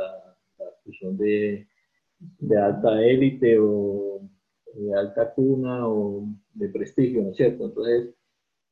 las 0.59 0.75
que 0.85 0.93
son 0.99 1.19
de, 1.19 1.69
de 2.19 2.57
alta 2.57 3.03
élite 3.03 3.59
o 3.61 4.21
de 4.75 4.95
alta 4.95 5.35
cuna 5.35 5.87
o 5.87 6.25
de 6.55 6.69
prestigio, 6.69 7.23
¿no 7.23 7.31
es 7.31 7.37
cierto? 7.37 7.67
Entonces, 7.67 8.15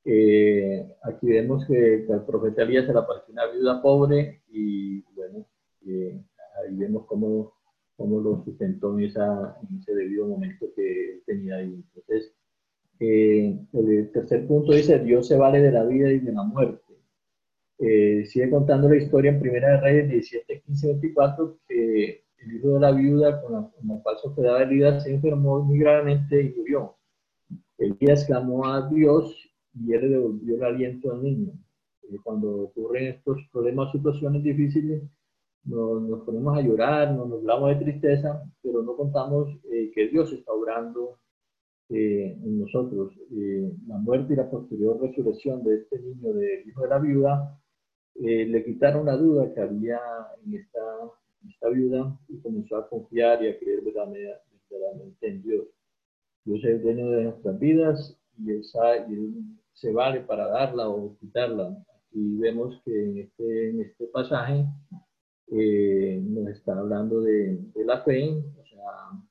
eh, 0.04 0.86
aquí 1.02 1.26
vemos 1.26 1.66
que, 1.66 2.06
el 2.08 2.22
profeta 2.24 2.62
Elías 2.62 2.86
se 2.86 2.92
la 2.92 3.00
apareció 3.00 3.32
una 3.32 3.46
viuda 3.46 3.82
pobre 3.82 4.42
y 4.48 5.02
bueno, 5.14 5.46
eh, 5.86 6.22
ahí 6.62 6.76
vemos 6.76 7.06
cómo, 7.06 7.54
cómo, 7.96 8.20
lo 8.20 8.44
sustentó 8.44 8.98
en, 8.98 9.04
esa, 9.04 9.56
en 9.68 9.78
ese 9.78 9.94
debido 9.94 10.26
momento 10.26 10.66
que 10.74 11.20
tenía 11.26 11.56
ahí. 11.56 11.74
Entonces, 11.74 12.32
eh, 13.00 13.58
el 13.72 14.10
tercer 14.12 14.46
punto 14.46 14.72
dice, 14.72 14.98
Dios 15.00 15.28
se 15.28 15.36
vale 15.36 15.60
de 15.60 15.72
la 15.72 15.84
vida 15.84 16.10
y 16.10 16.20
de 16.20 16.32
la 16.32 16.42
muerte. 16.42 16.82
Eh, 17.78 18.24
sigue 18.26 18.48
contando 18.48 18.88
la 18.88 18.96
historia 18.96 19.30
en 19.30 19.40
Primera 19.40 19.72
de 19.72 19.80
Reyes 19.80 20.08
17, 20.10 20.62
15, 20.62 20.86
24, 20.88 21.58
que 21.68 22.24
el 22.38 22.56
hijo 22.56 22.74
de 22.74 22.80
la 22.80 22.92
viuda 22.92 23.42
con 23.42 23.52
la, 23.52 23.70
con 23.70 23.88
la 23.88 24.02
cual 24.02 24.16
se 24.18 24.28
hospedaba 24.28 24.62
Elías 24.62 25.02
se 25.02 25.12
enfermó 25.12 25.62
muy 25.62 25.78
gravemente 25.78 26.42
y 26.42 26.54
murió. 26.56 26.96
Elías 27.78 28.24
clamó 28.24 28.66
a 28.66 28.88
Dios 28.88 29.50
y 29.74 29.92
él 29.92 30.02
le 30.02 30.08
devolvió 30.08 30.56
el 30.56 30.64
aliento 30.64 31.12
al 31.12 31.22
niño. 31.22 31.52
Eh, 32.10 32.16
cuando 32.22 32.62
ocurren 32.62 33.08
estos 33.08 33.38
problemas, 33.52 33.92
situaciones 33.92 34.42
difíciles, 34.42 35.02
nos, 35.66 36.02
nos, 36.02 36.24
ponemos 36.24 36.56
a 36.56 36.62
llorar, 36.62 37.12
nos, 37.12 37.32
hablamos 37.32 37.70
de 37.70 37.84
tristeza, 37.84 38.42
pero 38.62 38.82
no 38.82 38.96
contamos 38.96 39.48
eh, 39.70 39.90
que 39.94 40.08
Dios 40.08 40.32
está 40.32 40.52
obrando 40.52 41.18
eh, 41.88 42.36
en 42.42 42.60
nosotros. 42.60 43.12
la 43.86 43.98
muerte 43.98 44.32
y 44.32 44.36
la 44.36 44.50
posterior 44.50 45.00
resurrección 45.00 45.62
de 45.64 45.76
este 45.76 46.00
niño, 46.00 46.32
del 46.32 46.68
hijo 46.68 46.82
de 46.82 46.88
la 46.88 46.98
viuda, 46.98 47.60
eh, 48.18 48.46
le 48.46 48.64
quitaron 48.64 49.06
la 49.06 49.16
duda 49.16 49.52
que 49.52 49.60
había 49.60 50.00
en 50.44 50.54
esta, 50.54 50.80
esta 51.48 51.68
viuda 51.68 52.18
y 52.28 52.38
comenzó 52.40 52.76
a 52.76 52.88
confiar 52.88 53.42
y 53.42 53.48
a 53.48 53.58
creer 53.58 53.82
verdaderamente 53.82 55.28
en 55.28 55.42
Dios. 55.42 55.66
Dios 56.44 56.60
es 56.60 56.70
el 56.70 56.82
dueño 56.82 57.10
de 57.10 57.24
nuestras 57.24 57.58
vidas 57.58 58.18
y 58.38 58.52
él, 58.52 58.64
se 59.74 59.92
vale 59.92 60.20
para 60.20 60.46
darla 60.48 60.88
o 60.88 61.14
quitarla. 61.18 61.76
Aquí 62.08 62.38
vemos 62.38 62.80
que 62.84 63.04
en 63.04 63.18
este, 63.18 63.70
en 63.70 63.80
este 63.82 64.06
pasaje 64.06 64.64
eh, 65.48 66.20
nos 66.22 66.48
está 66.48 66.78
hablando 66.78 67.20
de, 67.20 67.58
de, 67.74 67.84
la 67.84 68.02
fe, 68.02 68.30
o 68.30 68.64
sea, 68.66 69.22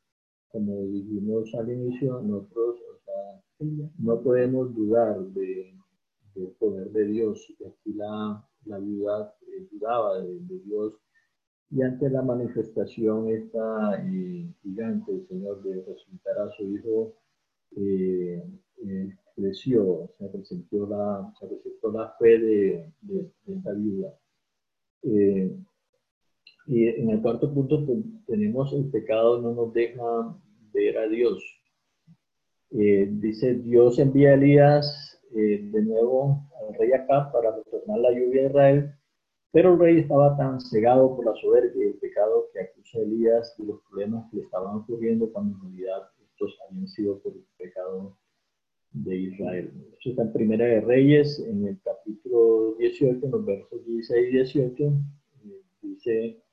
como 0.47 0.85
dijimos 0.85 1.53
al 1.55 1.71
inicio, 1.71 2.21
nosotros 2.21 2.77
o 2.93 2.99
sea, 3.03 3.89
no 3.99 4.21
podemos 4.21 4.73
dudar 4.73 5.19
de, 5.19 5.75
del 6.35 6.51
poder 6.59 6.91
de 6.91 7.05
Dios. 7.05 7.53
Y 7.59 7.65
aquí 7.65 7.93
la, 7.93 8.47
la 8.65 8.77
viuda 8.79 9.35
eh, 9.47 9.67
dudaba 9.71 10.21
de, 10.21 10.59
Dios 10.65 10.93
y 11.71 11.81
ante 11.81 12.09
la 12.09 12.21
manifestación 12.21 13.29
esta 13.29 14.01
eh, 14.05 14.47
gigante, 14.61 15.11
el 15.11 15.27
Señor, 15.27 15.63
de 15.63 15.83
resucitar 15.83 16.37
a 16.39 16.51
su 16.51 16.63
hijo, 16.63 17.15
eh, 17.75 18.43
creció, 19.35 20.09
se 20.17 20.27
presentó 20.29 20.87
la, 20.87 21.33
se 21.39 21.47
presentó 21.47 21.91
la 21.91 22.15
fe 22.19 22.39
de, 22.39 22.93
de, 23.01 23.31
esta 23.47 23.73
viuda. 23.73 24.13
Y 26.67 26.87
en 26.87 27.09
el 27.09 27.21
cuarto 27.21 27.53
punto 27.53 27.85
tenemos 28.27 28.73
el 28.73 28.89
pecado 28.89 29.41
no 29.41 29.53
nos 29.53 29.73
deja 29.73 30.35
ver 30.73 30.97
a 30.97 31.07
Dios. 31.07 31.43
dice, 32.69 33.55
Dios 33.55 33.99
envía 33.99 34.31
a 34.31 34.33
Elías 34.33 35.15
eh, 35.37 35.69
de 35.69 35.81
nuevo 35.81 36.47
al 36.61 36.75
rey 36.75 36.93
Acab 36.93 37.31
para 37.33 37.55
retornar 37.55 37.99
la 37.99 38.11
lluvia 38.11 38.43
a 38.43 38.45
Israel, 38.47 38.91
pero 39.51 39.73
el 39.73 39.79
rey 39.79 39.99
estaba 39.99 40.37
tan 40.37 40.61
cegado 40.61 41.15
por 41.15 41.25
la 41.25 41.35
soberbia 41.35 41.85
y 41.85 41.89
el 41.89 41.95
pecado 41.95 42.47
que 42.53 42.61
acusa 42.61 42.99
a 42.99 43.01
Elías 43.01 43.53
y 43.59 43.65
los 43.65 43.81
problemas 43.89 44.29
que 44.31 44.37
le 44.37 44.43
estaban 44.43 44.77
ocurriendo 44.77 45.29
cuando 45.33 45.57
en 45.57 45.61
realidad 45.61 46.09
estos 46.31 46.57
habían 46.69 46.87
sido 46.87 47.19
por 47.19 47.33
el 47.33 47.43
pecado 47.57 48.17
de 48.93 49.15
Israel. 49.17 49.73
Eso 49.99 50.11
está 50.11 50.21
en 50.21 50.31
Primera 50.31 50.65
de 50.65 50.79
Reyes, 50.79 51.39
en 51.39 51.67
el 51.67 51.81
capítulo 51.81 52.75
18, 52.75 53.25
en 53.25 53.31
los 53.31 53.45
versos 53.45 53.85
16 53.85 54.27
y 54.27 54.31
18, 54.31 54.83
eh, 54.83 55.61
dice, 55.81 56.44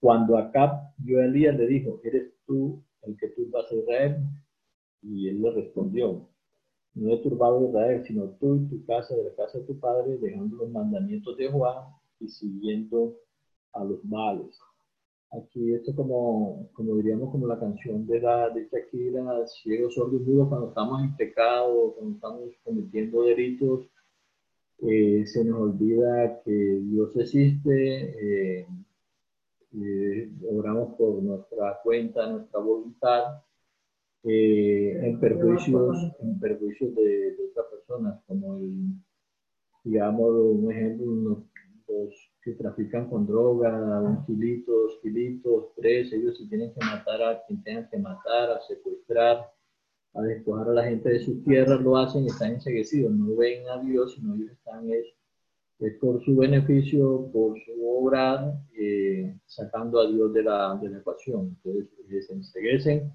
cuando 0.00 0.38
Acab 0.38 0.94
vio 0.98 1.20
a 1.20 1.26
Elías, 1.26 1.56
le 1.56 1.66
dijo, 1.66 2.00
¿eres 2.02 2.32
tú 2.46 2.82
el 3.02 3.16
que 3.16 3.28
turbas 3.28 3.70
a 3.70 3.74
Israel? 3.74 4.16
Y 5.02 5.28
él 5.28 5.42
le 5.42 5.50
respondió, 5.52 6.28
no 6.94 7.12
he 7.12 7.18
turbado 7.18 7.68
Israel, 7.68 8.02
sino 8.04 8.30
tú 8.40 8.56
y 8.56 8.68
tu 8.68 8.84
casa, 8.86 9.14
de 9.14 9.24
la 9.24 9.34
casa 9.34 9.58
de 9.58 9.64
tu 9.64 9.78
padre, 9.78 10.18
dejando 10.18 10.56
los 10.56 10.70
mandamientos 10.70 11.36
de 11.36 11.48
Juan 11.48 11.84
y 12.18 12.28
siguiendo 12.28 13.16
a 13.72 13.84
los 13.84 14.04
males. 14.04 14.58
Aquí 15.32 15.74
esto 15.74 15.94
como, 15.94 16.68
como 16.72 16.96
diríamos 16.96 17.30
como 17.30 17.46
la 17.46 17.58
canción 17.60 18.04
de, 18.06 18.20
la, 18.20 18.50
de 18.50 18.68
Shakira, 18.68 19.46
ciegos, 19.46 19.94
sordos, 19.94 20.22
mudos, 20.22 20.48
cuando 20.48 20.68
estamos 20.68 21.02
en 21.04 21.16
pecado, 21.16 21.94
cuando 21.96 22.14
estamos 22.16 22.40
cometiendo 22.64 23.22
delitos, 23.22 23.86
eh, 24.78 25.24
se 25.26 25.44
nos 25.44 25.60
olvida 25.60 26.40
que 26.42 26.50
Dios 26.50 27.16
existe, 27.16 28.60
eh, 28.60 28.66
eh, 29.72 30.30
oramos 30.48 30.94
por 30.96 31.22
nuestra 31.22 31.80
cuenta, 31.82 32.26
nuestra 32.26 32.60
voluntad, 32.60 33.42
eh, 34.24 35.00
en 35.02 35.18
perjuicios, 35.18 36.12
en 36.20 36.38
perjuicios 36.38 36.94
de, 36.94 37.36
otras 37.50 37.66
personas, 37.70 38.20
como 38.26 38.58
el, 38.58 38.92
digamos, 39.84 40.28
un 40.30 40.72
ejemplo, 40.72 41.46
los, 41.88 42.30
que 42.42 42.52
trafican 42.52 43.08
con 43.08 43.26
droga, 43.26 44.00
un 44.00 44.24
kilito, 44.24 44.72
dos 44.72 44.98
kilitos, 45.02 45.72
tres, 45.76 46.12
ellos 46.12 46.38
se 46.38 46.46
tienen 46.46 46.72
que 46.72 46.84
matar 46.84 47.22
a 47.22 47.42
quien 47.46 47.62
tengan 47.62 47.88
que 47.90 47.98
matar, 47.98 48.50
a 48.50 48.60
secuestrar, 48.62 49.50
a 50.14 50.22
despojar 50.22 50.68
a 50.68 50.72
la 50.72 50.84
gente 50.84 51.08
de 51.08 51.20
sus 51.20 51.42
tierras, 51.44 51.80
lo 51.80 51.96
hacen 51.96 52.26
están 52.26 52.52
enseguecidos, 52.54 53.12
no 53.12 53.36
ven 53.36 53.68
a 53.68 53.78
Dios, 53.82 54.14
sino 54.14 54.34
ellos 54.34 54.50
están 54.52 54.90
es, 54.90 55.06
por 56.00 56.22
su 56.24 56.36
beneficio, 56.36 57.30
por 57.32 57.58
su 57.60 57.72
obra, 57.88 58.52
eh, 58.78 59.34
sacando 59.46 60.00
a 60.00 60.10
Dios 60.10 60.32
de 60.32 60.42
la, 60.42 60.78
de 60.80 60.90
la 60.90 60.98
ecuación. 60.98 61.56
Entonces, 61.64 62.26
se 62.26 62.34
enseguecen 62.34 63.12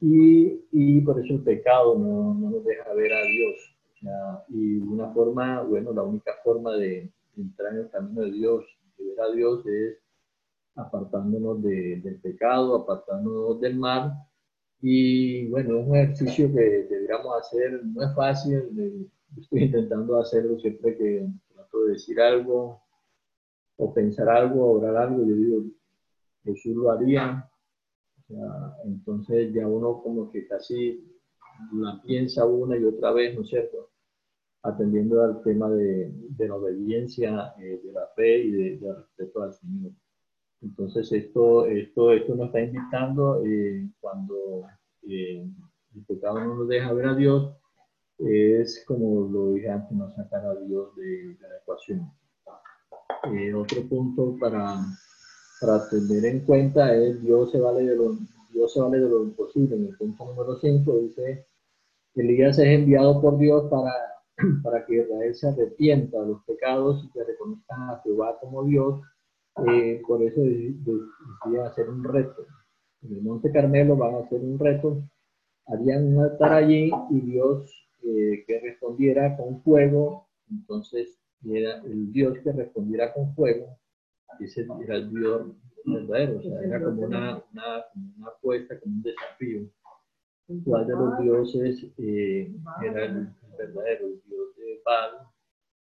y, 0.00 0.60
y 0.72 1.00
por 1.00 1.18
eso 1.18 1.34
el 1.34 1.42
pecado 1.42 1.98
no, 1.98 2.34
no, 2.34 2.50
nos 2.50 2.64
deja 2.64 2.92
ver 2.94 3.12
a 3.12 3.22
Dios. 3.22 3.76
y 4.48 4.76
una 4.76 5.12
forma, 5.12 5.62
bueno, 5.62 5.92
la 5.92 6.02
única 6.02 6.32
forma 6.44 6.76
de 6.76 7.10
entrar 7.36 7.72
en 7.72 7.80
el 7.80 7.90
camino 7.90 8.22
de 8.22 8.30
Dios, 8.32 8.64
de 8.98 9.04
ver 9.04 9.20
a 9.20 9.32
Dios, 9.32 9.66
es 9.66 9.98
apartándonos 10.76 11.62
de, 11.62 12.00
del 12.02 12.20
pecado, 12.20 12.76
apartándonos 12.76 13.60
del 13.60 13.76
mal. 13.76 14.12
Y 14.80 15.48
bueno, 15.48 15.80
es 15.80 15.86
un 15.86 15.96
ejercicio 15.96 16.52
que 16.52 16.86
deberíamos 16.88 17.38
hacer, 17.40 17.82
no 17.84 18.02
es 18.04 18.14
fácil, 18.14 19.10
estoy 19.40 19.64
intentando 19.64 20.20
hacerlo 20.20 20.58
siempre 20.60 20.96
que 20.96 21.26
trato 21.76 21.84
de 21.84 21.92
decir 21.92 22.20
algo 22.20 22.82
o 23.76 23.92
pensar 23.92 24.28
algo, 24.28 24.72
orar 24.72 24.96
algo, 24.96 25.24
yo 25.24 25.34
digo, 25.34 25.64
Jesús 26.44 26.74
lo 26.74 26.90
haría, 26.90 27.48
entonces 28.84 29.52
ya 29.52 29.66
uno 29.66 30.02
como 30.02 30.30
que 30.30 30.46
casi 30.46 31.04
la 31.72 32.00
piensa 32.02 32.44
una 32.44 32.76
y 32.76 32.84
otra 32.84 33.12
vez, 33.12 33.34
¿no 33.34 33.42
es 33.42 33.48
cierto? 33.48 33.90
atendiendo 34.62 35.22
al 35.22 35.42
tema 35.42 35.70
de, 35.70 36.10
de 36.12 36.48
la 36.48 36.56
obediencia, 36.56 37.54
eh, 37.58 37.80
de 37.84 37.92
la 37.92 38.06
fe 38.16 38.38
y 38.38 38.50
de, 38.50 38.94
respeto 38.94 39.42
al 39.42 39.52
Señor. 39.52 39.92
Entonces, 40.60 41.12
esto, 41.12 41.66
esto, 41.66 42.12
esto 42.12 42.34
nos 42.34 42.46
está 42.46 42.60
invitando 42.60 43.44
eh, 43.44 43.88
cuando 44.00 44.66
eh, 45.08 45.46
el 45.94 46.04
pecado 46.06 46.40
no 46.40 46.56
nos 46.56 46.68
deja 46.68 46.92
ver 46.92 47.06
a 47.06 47.14
Dios, 47.14 47.54
es 48.18 48.84
como 48.86 49.28
lo 49.28 49.52
dije 49.52 49.70
antes, 49.70 49.96
no 49.96 50.10
sacar 50.14 50.44
a 50.46 50.54
Dios 50.54 50.94
de, 50.96 51.36
la 51.40 51.56
ecuación. 51.62 52.12
otro 53.56 53.82
punto 53.88 54.36
para, 54.40 54.76
para 55.60 55.88
tener 55.88 56.24
en 56.24 56.40
cuenta 56.40 56.94
es 56.94 57.22
Dios 57.22 57.50
se 57.50 57.60
vale 57.60 57.84
de 57.84 57.96
lo, 57.96 58.16
Dios 58.50 58.72
se 58.72 58.80
vale 58.80 58.98
de 58.98 59.08
lo 59.08 59.24
imposible. 59.24 59.76
En 59.76 59.86
el 59.86 59.96
punto 59.96 60.24
número 60.24 60.56
5 60.56 60.98
dice, 60.98 61.46
Elías 62.14 62.58
es 62.58 62.66
enviado 62.66 63.20
por 63.20 63.38
Dios 63.38 63.70
para 63.70 63.92
para 64.62 64.84
que 64.84 64.96
Israel 64.96 65.34
se 65.34 65.48
arrepienta 65.48 66.20
de 66.20 66.28
los 66.28 66.44
pecados 66.44 67.04
y 67.04 67.10
que 67.10 67.24
reconozcan 67.24 67.90
a 67.90 68.00
Jehová 68.02 68.38
como 68.40 68.64
Dios. 68.64 69.00
Eh, 69.66 70.02
por 70.06 70.22
eso 70.22 70.40
decidían 70.42 71.66
hacer 71.66 71.88
un 71.88 72.04
reto. 72.04 72.44
En 73.02 73.14
el 73.14 73.22
Monte 73.22 73.50
Carmelo 73.50 73.96
van 73.96 74.16
a 74.16 74.18
hacer 74.18 74.40
un 74.40 74.58
reto. 74.58 75.02
Harían 75.66 76.14
un 76.14 76.24
altar 76.24 76.52
allí 76.52 76.90
y 77.10 77.20
Dios 77.20 77.85
eh, 78.02 78.44
que 78.46 78.60
respondiera 78.60 79.36
con 79.36 79.62
fuego. 79.62 80.28
Entonces 80.50 81.18
era 81.44 81.82
el 81.84 82.12
Dios 82.12 82.38
que 82.38 82.52
respondiera 82.52 83.12
con 83.12 83.34
fuego. 83.34 83.78
Ese 84.40 84.66
era 84.82 84.96
el 84.96 85.10
Dios 85.10 85.52
verdadero. 85.84 86.38
O 86.38 86.42
sea, 86.42 86.60
era 86.60 86.82
como 86.82 87.02
una, 87.02 87.42
una, 87.52 87.84
una 88.18 88.28
apuesta, 88.28 88.78
como 88.80 88.96
un 88.96 89.02
desafío. 89.02 89.68
¿Cuál 90.64 90.86
de 90.86 90.92
los 90.92 91.18
dioses 91.18 91.86
eh, 91.98 92.54
era 92.84 93.04
el 93.06 93.28
verdadero, 93.58 94.06
el 94.06 94.22
dios 94.28 94.56
de 94.56 94.80
Baal 94.84 95.26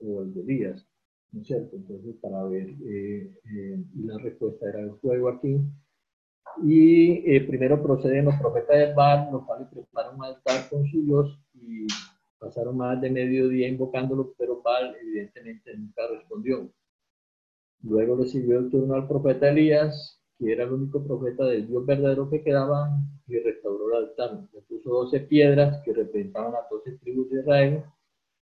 o 0.00 0.22
el 0.22 0.32
de 0.32 0.40
Elías, 0.40 0.88
¿no 1.32 1.42
es 1.42 1.46
cierto? 1.46 1.76
Entonces, 1.76 2.16
para 2.22 2.44
ver, 2.44 2.68
eh, 2.86 3.30
eh, 3.44 3.84
la 3.96 4.16
respuesta 4.18 4.70
era 4.70 4.80
el 4.80 4.92
fuego 4.96 5.28
aquí. 5.28 5.60
Y 6.64 7.34
eh, 7.34 7.40
primero 7.42 7.82
proceden 7.82 8.26
los 8.26 8.34
profetas 8.36 8.76
de 8.76 8.94
Baal, 8.94 9.28
los 9.32 9.44
cuales 9.44 9.68
preparan 9.68 10.16
un 10.16 10.24
altar 10.24 10.68
con 10.68 10.86
su 10.86 11.02
dios 11.02 11.38
y 11.54 11.86
pasaron 12.38 12.76
más 12.76 13.00
de 13.00 13.10
medio 13.10 13.48
día 13.48 13.68
invocándolo, 13.68 14.34
pero 14.36 14.60
Baal 14.62 14.96
evidentemente 15.00 15.76
nunca 15.76 16.02
respondió. 16.08 16.70
Luego 17.82 18.16
le 18.16 18.26
siguió 18.26 18.58
el 18.58 18.70
turno 18.70 18.94
al 18.94 19.06
profeta 19.06 19.48
Elías, 19.48 20.20
que 20.38 20.52
era 20.52 20.64
el 20.64 20.72
único 20.72 21.04
profeta 21.04 21.44
del 21.44 21.66
Dios 21.66 21.86
verdadero 21.86 22.28
que 22.28 22.42
quedaba, 22.42 22.90
y 23.26 23.38
restauró 23.38 23.90
el 23.90 24.04
altar. 24.04 24.48
Le 24.52 24.62
puso 24.62 24.90
12 24.90 25.20
piedras 25.20 25.80
que 25.84 25.92
representaban 25.92 26.54
a 26.54 26.66
12 26.70 26.98
tribus 26.98 27.30
de 27.30 27.40
Israel 27.40 27.84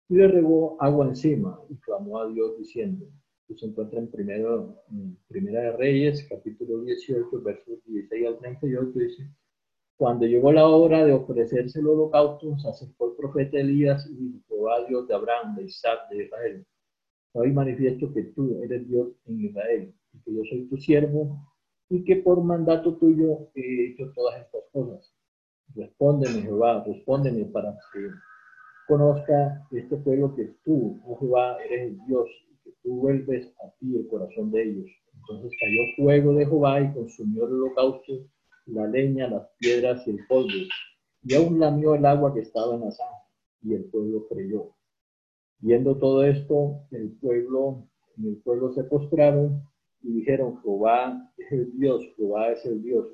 y 0.08 0.14
le 0.14 0.26
regó 0.26 0.76
agua 0.80 1.06
encima 1.06 1.60
y 1.68 1.76
clamó 1.76 2.18
a 2.20 2.28
Dios 2.28 2.58
diciendo, 2.58 3.06
se 3.56 3.66
encuentra 3.66 3.98
en, 3.98 4.10
primero, 4.10 4.82
en 4.90 5.16
Primera 5.28 5.60
de 5.60 5.76
Reyes, 5.76 6.26
capítulo 6.28 6.82
18, 6.82 7.42
versos 7.42 7.84
16 7.84 8.26
al 8.26 8.38
38, 8.38 8.90
dice, 8.94 9.30
cuando 9.96 10.26
llegó 10.26 10.52
la 10.52 10.66
hora 10.66 11.04
de 11.04 11.12
ofrecerse 11.12 11.80
el 11.80 11.88
holocausto, 11.88 12.58
se 12.58 12.68
acercó 12.68 13.10
el 13.10 13.16
profeta 13.16 13.58
Elías 13.58 14.06
y 14.10 14.14
dijo, 14.14 14.38
Jehová 14.48 14.86
Dios 14.88 15.06
de 15.08 15.14
Abraham, 15.14 15.56
de 15.56 15.64
Isaac, 15.64 16.08
de 16.10 16.24
Israel, 16.24 16.66
hoy 17.32 17.52
manifiesto 17.52 18.12
que 18.12 18.22
tú 18.22 18.60
eres 18.62 18.88
Dios 18.88 19.08
en 19.26 19.44
Israel 19.44 19.94
y 20.12 20.18
que 20.22 20.34
yo 20.34 20.42
soy 20.48 20.68
tu 20.68 20.76
siervo 20.78 21.38
y 21.90 22.04
que 22.04 22.16
por 22.16 22.42
mandato 22.42 22.96
tuyo 22.96 23.50
he 23.54 23.90
hecho 23.90 24.10
todas 24.14 24.40
estas 24.40 24.62
cosas. 24.72 25.12
Respóndeme, 25.74 26.42
Jehová, 26.42 26.82
respóndeme 26.86 27.44
para 27.46 27.76
que 27.92 28.08
conozca 28.88 29.66
este 29.70 29.96
pueblo 29.96 30.34
que 30.34 30.54
tú, 30.64 31.00
oh 31.04 31.18
Jehová, 31.18 31.58
eres 31.62 31.90
el 31.90 32.06
Dios 32.06 32.28
que 32.70 32.76
tú 32.82 33.00
vuelves 33.00 33.46
a 33.64 33.70
ti 33.78 33.96
el 33.96 34.06
corazón 34.08 34.50
de 34.50 34.62
ellos. 34.62 34.90
Entonces 35.14 35.52
cayó 35.60 35.80
fuego 35.96 36.34
de 36.34 36.46
Jehová 36.46 36.80
y 36.80 36.92
consumió 36.92 37.46
el 37.46 37.54
holocausto, 37.54 38.12
la 38.66 38.86
leña, 38.86 39.28
las 39.28 39.48
piedras 39.58 40.06
y 40.06 40.10
el 40.10 40.26
polvo. 40.28 40.48
Y 41.22 41.34
aún 41.34 41.60
lamió 41.60 41.94
el 41.94 42.06
agua 42.06 42.32
que 42.34 42.40
estaba 42.40 42.74
en 42.74 42.80
la 42.80 42.90
zanja, 42.90 43.26
y 43.62 43.74
el 43.74 43.84
pueblo 43.84 44.26
creyó. 44.28 44.70
Viendo 45.58 45.98
todo 45.98 46.24
esto, 46.24 46.86
el 46.90 47.12
pueblo, 47.20 47.86
el 48.22 48.36
pueblo 48.38 48.72
se 48.72 48.84
postraron 48.84 49.62
y 50.02 50.12
dijeron, 50.12 50.60
Jehová 50.62 51.30
es 51.36 51.52
el 51.52 51.78
Dios, 51.78 52.02
Jehová 52.16 52.52
es 52.52 52.64
el 52.64 52.82
Dios. 52.82 53.06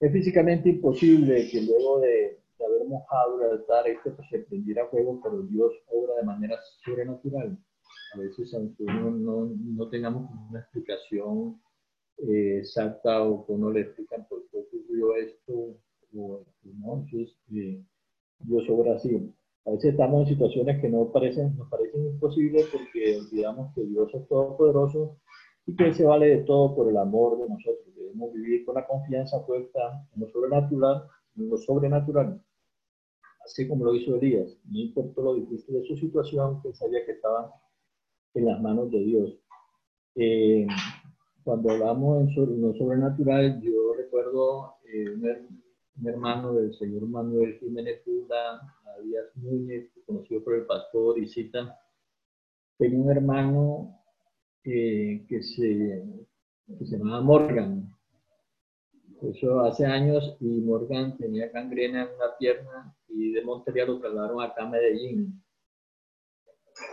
Es 0.00 0.12
físicamente 0.12 0.68
imposible 0.68 1.48
que 1.50 1.62
luego 1.62 2.00
de, 2.00 2.40
haber 2.64 2.88
mojado 2.88 3.42
el 3.42 3.52
altar 3.58 3.84
pues, 4.02 4.14
se 4.30 4.38
prendiera 4.40 4.86
fuego, 4.88 5.20
pero 5.22 5.42
Dios 5.42 5.72
obra 5.88 6.16
de 6.16 6.24
manera 6.24 6.58
sobrenatural. 6.84 7.58
A 8.14 8.16
veces, 8.16 8.54
aunque 8.54 8.84
no, 8.84 9.10
no, 9.10 9.88
tengamos 9.88 10.30
una 10.48 10.60
explicación 10.60 11.60
eh, 12.18 12.58
exacta 12.58 13.24
o 13.24 13.44
que 13.44 13.54
no 13.54 13.72
le 13.72 13.80
explican 13.80 14.24
por 14.28 14.46
qué 14.48 14.58
ocurrió 14.58 15.16
esto, 15.16 15.76
o, 16.16 16.44
no, 16.62 16.94
entonces 16.94 17.36
eh, 17.52 17.82
Dios 18.38 18.64
obra 18.68 18.94
así. 18.94 19.34
A 19.66 19.70
veces 19.70 19.92
estamos 19.92 20.22
en 20.22 20.34
situaciones 20.34 20.80
que 20.80 20.88
no 20.88 21.10
parecen, 21.10 21.56
nos 21.56 21.68
parecen 21.68 22.06
imposibles 22.06 22.68
porque 22.70 23.18
olvidamos 23.18 23.74
que 23.74 23.84
Dios 23.84 24.14
es 24.14 24.28
todopoderoso 24.28 25.16
y 25.66 25.74
que 25.74 25.92
se 25.92 26.04
vale 26.04 26.26
de 26.26 26.44
todo 26.44 26.76
por 26.76 26.88
el 26.88 26.96
amor 26.96 27.38
de 27.38 27.48
nosotros. 27.48 27.96
Debemos 27.96 28.32
vivir 28.32 28.64
con 28.64 28.76
la 28.76 28.86
confianza 28.86 29.44
puesta 29.44 30.06
en 30.14 30.20
lo 30.20 30.28
sobrenatural, 30.28 31.08
en 31.36 31.48
lo 31.48 31.56
sobrenatural, 31.56 32.40
así 33.44 33.66
como 33.66 33.86
lo 33.86 33.94
hizo 33.96 34.14
Elías. 34.14 34.56
No 34.70 34.78
importó 34.78 35.22
lo 35.22 35.34
difícil 35.34 35.74
de 35.74 35.84
su 35.84 35.96
situación, 35.96 36.62
que 36.62 36.72
sabía 36.74 37.04
que 37.04 37.12
estaba 37.12 37.52
en 38.34 38.46
las 38.46 38.60
manos 38.60 38.90
de 38.90 38.98
Dios. 38.98 39.38
Eh, 40.16 40.66
cuando 41.42 41.70
hablamos 41.70 42.28
en 42.36 42.62
lo 42.62 42.74
sobrenatural, 42.74 43.60
yo 43.60 43.94
recuerdo 43.96 44.74
eh, 44.92 45.10
un, 45.10 46.06
hermano 46.06 46.54
del 46.54 46.74
señor 46.74 47.06
Manuel 47.06 47.58
Jiménez 47.58 48.00
Pula, 48.04 48.60
Díaz 49.02 49.26
Núñez, 49.36 49.90
conocido 50.06 50.42
por 50.42 50.54
el 50.54 50.66
pastor 50.66 51.18
Isita, 51.18 51.78
tenía 52.78 52.98
un 52.98 53.10
hermano 53.10 54.00
que, 54.62 55.24
se, 55.28 56.04
que 56.78 56.86
se 56.86 56.98
llamaba 56.98 57.20
Morgan. 57.20 57.94
Eso 59.22 59.60
hace 59.60 59.86
años 59.86 60.36
y 60.40 60.60
Morgan 60.60 61.16
tenía 61.16 61.48
gangrena 61.48 62.02
en 62.02 62.08
una 62.16 62.36
pierna 62.38 62.94
y 63.08 63.32
de 63.32 63.42
Montería 63.42 63.86
lo 63.86 63.98
trasladaron 63.98 64.42
acá 64.42 64.64
a 64.64 64.70
Medellín. 64.70 65.43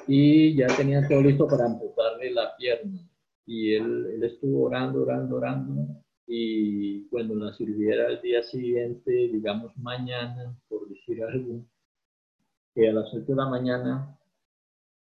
Y 0.08 0.56
ya 0.56 0.68
tenían 0.68 1.08
todo 1.08 1.22
listo 1.22 1.48
para 1.48 1.66
amputarle 1.66 2.32
la 2.32 2.56
pierna. 2.56 3.00
Y 3.46 3.76
él, 3.76 4.08
él 4.14 4.24
estuvo 4.24 4.66
orando, 4.66 5.04
orando, 5.04 5.38
orando. 5.38 6.04
Y 6.28 7.08
cuando 7.08 7.36
la 7.36 7.54
cirugía 7.54 7.96
era 7.96 8.08
el 8.08 8.22
día 8.22 8.44
siguiente, 8.44 9.12
digamos 9.12 9.76
mañana, 9.78 10.56
por 10.70 10.88
decir 10.88 11.24
algo, 11.24 11.66
que 12.74 12.90
a 12.90 12.94
las 12.94 13.14
8 13.14 13.26
de 13.26 13.36
la 13.36 13.50
mañana 13.50 14.18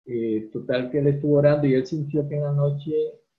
eh, 0.09 0.49
total 0.53 0.89
que 0.91 1.01
él 1.01 1.09
estuvo 1.09 1.39
orando 1.39 1.67
y 1.67 1.75
él 1.75 1.85
sintió 1.85 2.29
que 2.29 2.37
en 2.37 2.43
la 2.43 2.53
noche 2.53 2.93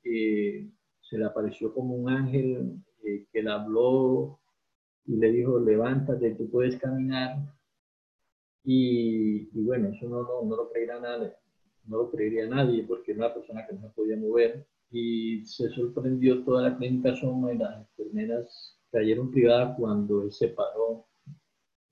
eh, 0.04 0.69
se 1.02 1.17
le 1.17 1.26
apareció 1.26 1.73
como 1.73 1.95
un 1.95 2.10
ángel 2.10 2.84
eh, 3.04 3.26
que 3.32 3.41
le 3.41 3.50
habló 3.50 4.38
y 5.06 5.15
le 5.15 5.32
dijo, 5.32 5.60
levántate, 5.60 6.36
tú 6.36 6.50
puedes 6.50 6.78
caminar. 6.78 7.38
Y, 8.69 9.47
bueno, 9.62 9.88
eso 9.88 10.10
no, 10.10 10.43
no, 10.43 10.56
lo 10.58 10.69
creería 10.69 10.99
nadie, 10.99 11.32
no 11.86 11.99
lo 11.99 12.12
creería 12.12 12.47
nadie 12.47 12.84
porque 12.84 13.13
era 13.13 13.25
una 13.25 13.34
persona 13.34 13.65
que 13.65 13.73
no 13.73 13.82
se 13.82 13.88
podía 13.95 14.17
mover. 14.17 14.67
Y 14.91 15.45
se 15.45 15.69
sorprendió 15.69 16.43
toda 16.43 16.63
la 16.63 16.77
clínica 16.77 17.15
Soma 17.15 17.53
y 17.53 17.58
las 17.58 17.77
enfermeras 17.77 18.77
cayeron 18.91 19.32
privadas 19.32 19.77
cuando 19.77 20.23
él 20.23 20.34
se 20.34 20.49
paró 20.49 21.06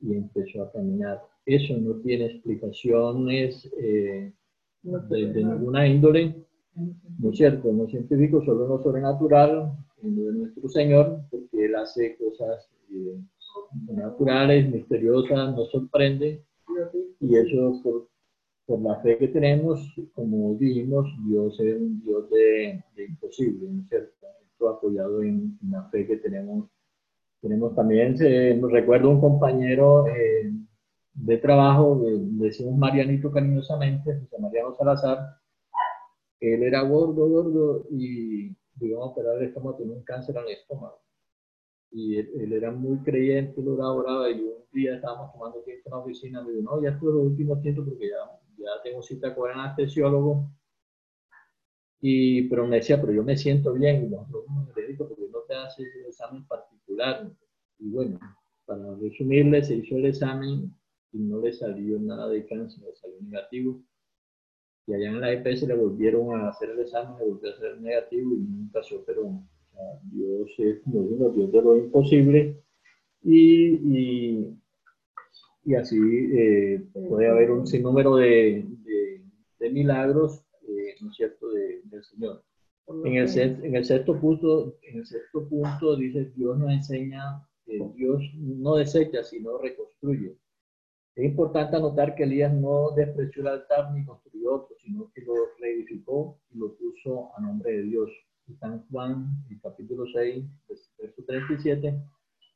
y 0.01 0.15
empezó 0.15 0.63
a 0.63 0.71
caminar. 0.73 1.21
Eso 1.45 1.77
no 1.77 1.95
tiene 2.01 2.25
explicaciones 2.25 3.69
de, 3.71 4.33
ninguna 4.83 5.87
índole, 5.87 6.45
¿no 7.19 7.29
es 7.31 7.37
cierto? 7.37 7.71
No 7.71 7.87
científico, 7.87 8.43
solo 8.43 8.67
no 8.67 8.83
sobrenatural, 8.83 9.71
en 10.03 10.15
de 10.17 10.31
nuestro 10.33 10.67
Señor, 10.67 11.21
porque 11.31 11.67
Él 11.67 11.75
hace 11.75 12.17
cosas 12.17 12.69
eh, 12.91 13.17
naturales, 13.93 14.69
misteriosas, 14.69 15.55
nos 15.55 15.71
sorprende, 15.71 16.43
y 17.19 17.35
eso 17.35 17.79
por, 17.83 18.07
por, 18.65 18.81
la 18.81 18.99
fe 19.01 19.17
que 19.17 19.27
tenemos, 19.29 19.93
como 20.13 20.55
dijimos, 20.55 21.07
Dios 21.27 21.59
es 21.59 21.75
un 21.75 22.01
Dios 22.03 22.29
de, 22.29 22.83
de 22.95 23.05
imposible, 23.05 23.69
¿no 23.69 23.81
es 23.81 23.89
cierto? 23.89 24.27
Esto 24.51 24.69
apoyado 24.69 25.23
en, 25.23 25.57
la 25.69 25.83
fe 25.89 26.07
que 26.07 26.17
tenemos. 26.17 26.69
Tenemos 27.41 27.75
también, 27.75 28.17
recuerdo 28.69 29.09
un 29.09 29.21
compañero, 29.21 30.07
eh, 30.07 30.51
de 31.15 31.37
trabajo, 31.37 32.01
le 32.03 32.45
decimos 32.45 32.77
Marianito 32.77 33.31
cariñosamente, 33.31 34.19
José 34.19 34.37
Mariano 34.37 34.75
Salazar, 34.75 35.19
él 36.41 36.63
era 36.63 36.81
gordo, 36.81 37.27
gordo, 37.27 37.85
y 37.89 38.53
digamos, 38.75 39.13
pero 39.15 39.31
ahora 39.31 39.45
estamos 39.45 39.77
teniendo 39.77 39.99
un 39.99 40.03
cáncer 40.03 40.35
el 40.37 40.53
estómago. 40.53 41.04
Y 41.97 42.17
él, 42.17 42.51
era 42.51 42.71
muy 42.71 42.97
creyente, 42.99 43.61
lo 43.61 43.73
oraba, 43.73 43.93
oraba, 43.93 44.29
y 44.29 44.41
un 44.41 44.65
día 44.73 44.95
estábamos 44.95 45.31
tomando 45.31 45.61
tiempo 45.61 45.83
en 45.85 45.91
la 45.91 45.97
oficina, 45.99 46.43
me 46.43 46.51
dijo, 46.51 46.63
no, 46.63 46.83
ya 46.83 46.89
estuve 46.89 47.13
los 47.13 47.23
últimos 47.23 47.61
tiempos 47.61 47.85
porque 47.87 48.09
ya 48.09 48.39
ya 48.57 48.81
tengo 48.83 49.01
cita 49.01 49.35
con 49.35 49.51
el 49.51 49.59
anestesiólogo. 49.59 50.49
Y, 52.01 52.43
pero 52.49 52.67
me 52.67 52.77
decía, 52.77 52.99
pero 52.99 53.13
yo 53.13 53.23
me 53.23 53.37
siento 53.37 53.73
bien, 53.73 54.05
y 54.05 54.09
nosotros 54.09 54.45
porque 54.97 55.27
no 55.31 55.39
te 55.47 55.55
haces 55.55 55.87
el 55.95 56.05
examen 56.05 56.45
particular. 56.45 57.31
Y 57.79 57.89
bueno, 57.89 58.19
para 58.65 58.95
resumirle, 58.95 59.63
se 59.63 59.75
hizo 59.75 59.95
el 59.95 60.05
examen 60.05 60.73
y 61.11 61.19
no 61.19 61.39
le 61.39 61.51
salió 61.53 61.99
nada 61.99 62.27
de 62.29 62.45
cáncer, 62.45 62.83
le 62.83 62.95
salió 62.95 63.17
negativo. 63.21 63.81
Y 64.87 64.93
allá 64.93 65.09
en 65.09 65.21
la 65.21 65.33
EPS 65.33 65.63
le 65.63 65.73
volvieron 65.73 66.35
a 66.35 66.49
hacer 66.49 66.69
el 66.69 66.79
examen, 66.79 67.17
le 67.17 67.25
volvió 67.25 67.49
a 67.49 67.53
hacer 67.53 67.81
negativo 67.81 68.35
y 68.35 68.39
nunca 68.39 68.83
se 68.83 68.95
operó. 68.95 69.41
Dios 70.03 70.49
es, 70.57 70.81
digo, 70.85 71.31
Dios 71.31 71.51
de 71.51 71.61
lo 71.61 71.77
imposible. 71.77 72.61
Y, 73.23 74.57
y, 75.63 75.75
así 75.75 75.97
eh, 75.97 76.85
puede 76.93 77.27
haber 77.27 77.51
un 77.51 77.65
sinnúmero 77.65 78.17
de, 78.17 78.65
de, 79.59 79.69
milagros, 79.71 80.45
eh, 80.61 80.95
¿no 81.01 81.09
es 81.09 81.15
cierto?, 81.15 81.49
del 81.49 82.03
Señor. 82.03 82.43
En 82.87 83.15
el, 83.15 83.39
en 83.39 83.75
el, 83.75 83.83
sexto 83.83 84.19
punto, 84.19 84.77
en 84.83 84.99
el 84.99 85.05
sexto 85.07 85.49
punto 85.49 85.95
dice, 85.95 86.31
Dios 86.35 86.55
nos 86.59 86.71
enseña 86.71 87.43
que 87.65 87.79
Dios 87.95 88.21
no 88.35 88.75
desecha, 88.75 89.23
sino 89.23 89.57
reconstruye. 89.57 90.37
Es 91.15 91.25
importante 91.25 91.77
anotar 91.77 92.13
que 92.13 92.23
Elías 92.23 92.53
no 92.53 92.91
despreció 92.91 93.41
el 93.41 93.47
altar 93.47 93.91
ni 93.93 94.05
construyó 94.05 94.53
otro, 94.53 94.75
sino 94.83 95.11
que 95.15 95.21
lo 95.21 95.33
reedificó 95.59 96.37
y 96.51 96.57
lo 96.59 96.75
puso 96.75 97.31
a 97.37 97.41
nombre 97.41 97.71
de 97.71 97.83
Dios. 97.83 98.11
En 98.47 98.79
Juan, 98.91 99.43
el 99.49 99.59
capítulo 99.59 100.05
6, 100.13 100.45
verso 100.99 101.23
37, 101.25 101.99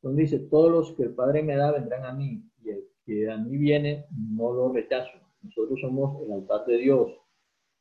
donde 0.03 0.21
dice, 0.21 0.37
todos 0.37 0.71
los 0.71 0.91
que 0.95 1.03
el 1.03 1.15
Padre 1.15 1.41
me 1.41 1.55
da 1.55 1.71
vendrán 1.71 2.05
a 2.05 2.13
mí, 2.13 2.43
y 2.63 2.69
el 2.69 2.83
que 3.05 3.27
a 3.27 3.37
mí 3.37 3.57
viene 3.57 4.05
no 4.11 4.53
lo 4.53 4.71
rechazo. 4.71 5.09
Nosotros 5.41 5.79
somos 5.81 6.21
el 6.23 6.31
altar 6.31 6.65
de 6.67 6.77
Dios. 6.77 7.11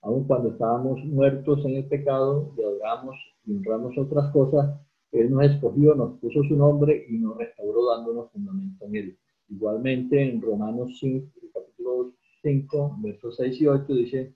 Aun 0.00 0.26
cuando 0.26 0.50
estábamos 0.50 1.04
muertos 1.04 1.62
en 1.66 1.76
el 1.76 1.84
pecado 1.86 2.54
y 2.56 2.62
adoramos 2.62 3.14
y 3.44 3.54
honramos 3.54 3.98
otras 3.98 4.32
cosas, 4.32 4.80
Él 5.12 5.30
nos 5.30 5.44
escogió, 5.44 5.94
nos 5.94 6.18
puso 6.18 6.42
su 6.44 6.56
nombre 6.56 7.04
y 7.10 7.18
nos 7.18 7.36
restauró 7.36 7.90
dándonos 7.90 8.32
fundamento 8.32 8.86
en 8.86 8.96
Él. 8.96 9.18
Igualmente 9.48 10.22
en 10.22 10.40
Romanos 10.40 10.96
5, 10.98 11.30
capítulo 11.52 12.14
5, 12.42 12.96
versos 13.00 13.36
6 13.36 13.60
y 13.60 13.66
8 13.66 13.94
dice, 13.94 14.34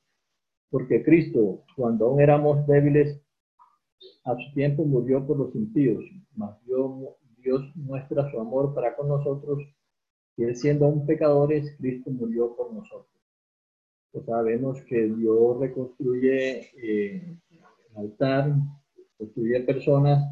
porque 0.69 1.03
Cristo, 1.03 1.65
cuando 1.75 2.07
aún 2.07 2.21
éramos 2.21 2.67
débiles, 2.67 3.19
a 4.25 4.35
su 4.37 4.55
tiempo 4.55 4.85
murió 4.85 5.27
por 5.27 5.38
los 5.38 5.55
impíos, 5.55 6.05
mas 6.35 6.57
Dios, 6.65 7.62
muestra 7.75 8.31
su 8.31 8.41
amor 8.41 8.75
para 8.75 8.95
con 8.95 9.09
nosotros, 9.09 9.59
y 10.37 10.45
él 10.45 10.57
siendo 10.57 10.87
un 10.87 11.05
pecadores, 11.07 11.75
Cristo 11.79 12.11
murió 12.11 12.55
por 12.57 12.73
nosotros. 12.73 13.09
Pues 14.12 14.25
sabemos 14.27 14.81
que 14.83 15.07
Dios 15.07 15.59
reconstruye 15.59 16.71
eh, 16.77 17.37
el 17.91 17.97
altar, 17.97 18.55
construye 19.19 19.61
personas, 19.61 20.23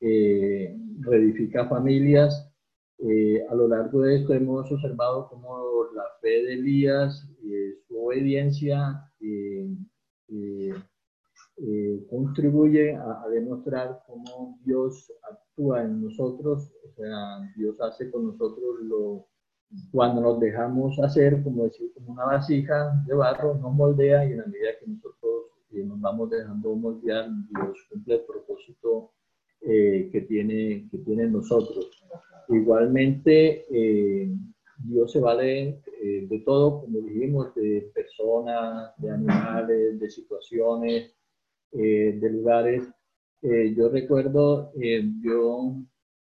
eh, 0.00 0.76
reedifica 1.00 1.68
familias, 1.68 2.52
eh, 2.98 3.44
a 3.50 3.54
lo 3.54 3.68
largo 3.68 4.02
de 4.02 4.16
esto 4.16 4.32
hemos 4.32 4.70
observado 4.72 5.28
cómo 5.28 5.84
la 5.94 6.04
fe 6.20 6.28
de 6.44 6.54
Elías, 6.54 7.28
eh, 7.44 7.74
su 7.86 8.06
obediencia, 8.06 9.02
eh, 11.58 12.06
contribuye 12.10 12.94
a, 12.94 13.26
demostrar 13.30 14.02
cómo 14.06 14.58
Dios 14.64 15.12
actúa 15.30 15.82
en 15.82 16.02
nosotros, 16.02 16.72
o 16.84 16.94
sea, 16.94 17.40
Dios 17.56 17.80
hace 17.80 18.10
con 18.10 18.26
nosotros 18.26 18.80
lo, 18.82 19.26
cuando 19.90 20.20
nos 20.20 20.40
dejamos 20.40 20.98
hacer, 21.00 21.42
como 21.42 21.64
decir, 21.64 21.92
como 21.94 22.12
una 22.12 22.24
vasija 22.24 23.02
de 23.06 23.14
barro, 23.14 23.54
nos 23.54 23.74
moldea 23.74 24.24
y 24.26 24.32
en 24.32 24.38
la 24.38 24.46
medida 24.46 24.78
que 24.80 24.86
nosotros 24.86 25.46
nos 25.70 26.00
vamos 26.00 26.30
dejando 26.30 26.74
moldear, 26.74 27.28
Dios 27.48 27.86
cumple 27.90 28.14
el 28.14 28.20
propósito 28.22 29.12
que, 29.60 30.24
tiene, 30.28 30.88
que 30.90 30.98
tiene 30.98 31.24
en 31.24 31.32
nosotros. 31.32 31.90
Igualmente, 32.48 33.66
eh, 33.70 34.30
Dios 34.78 35.12
se 35.12 35.20
vale 35.20 35.82
eh, 36.02 36.26
de 36.28 36.38
todo, 36.40 36.82
como 36.82 37.00
dijimos, 37.00 37.54
de 37.54 37.90
personas, 37.94 38.92
de 38.98 39.10
animales, 39.10 39.98
de 39.98 40.10
situaciones, 40.10 41.12
eh, 41.72 42.18
de 42.20 42.30
lugares. 42.30 42.88
yo 43.42 43.88
recuerdo, 43.88 44.72
yo, 45.22 45.76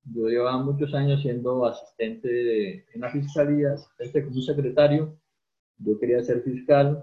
yo 0.05 0.29
llevaba 0.29 0.63
muchos 0.63 0.95
años 0.95 1.23
siendo 1.23 1.67
asistente 1.67 2.85
en 2.95 3.01
la 3.01 3.11
fiscalía, 3.11 3.73
asistente 3.73 4.25
como 4.25 4.41
secretario. 4.41 5.19
Yo 5.79 5.99
quería 5.99 6.23
ser 6.23 6.43
fiscal. 6.43 7.03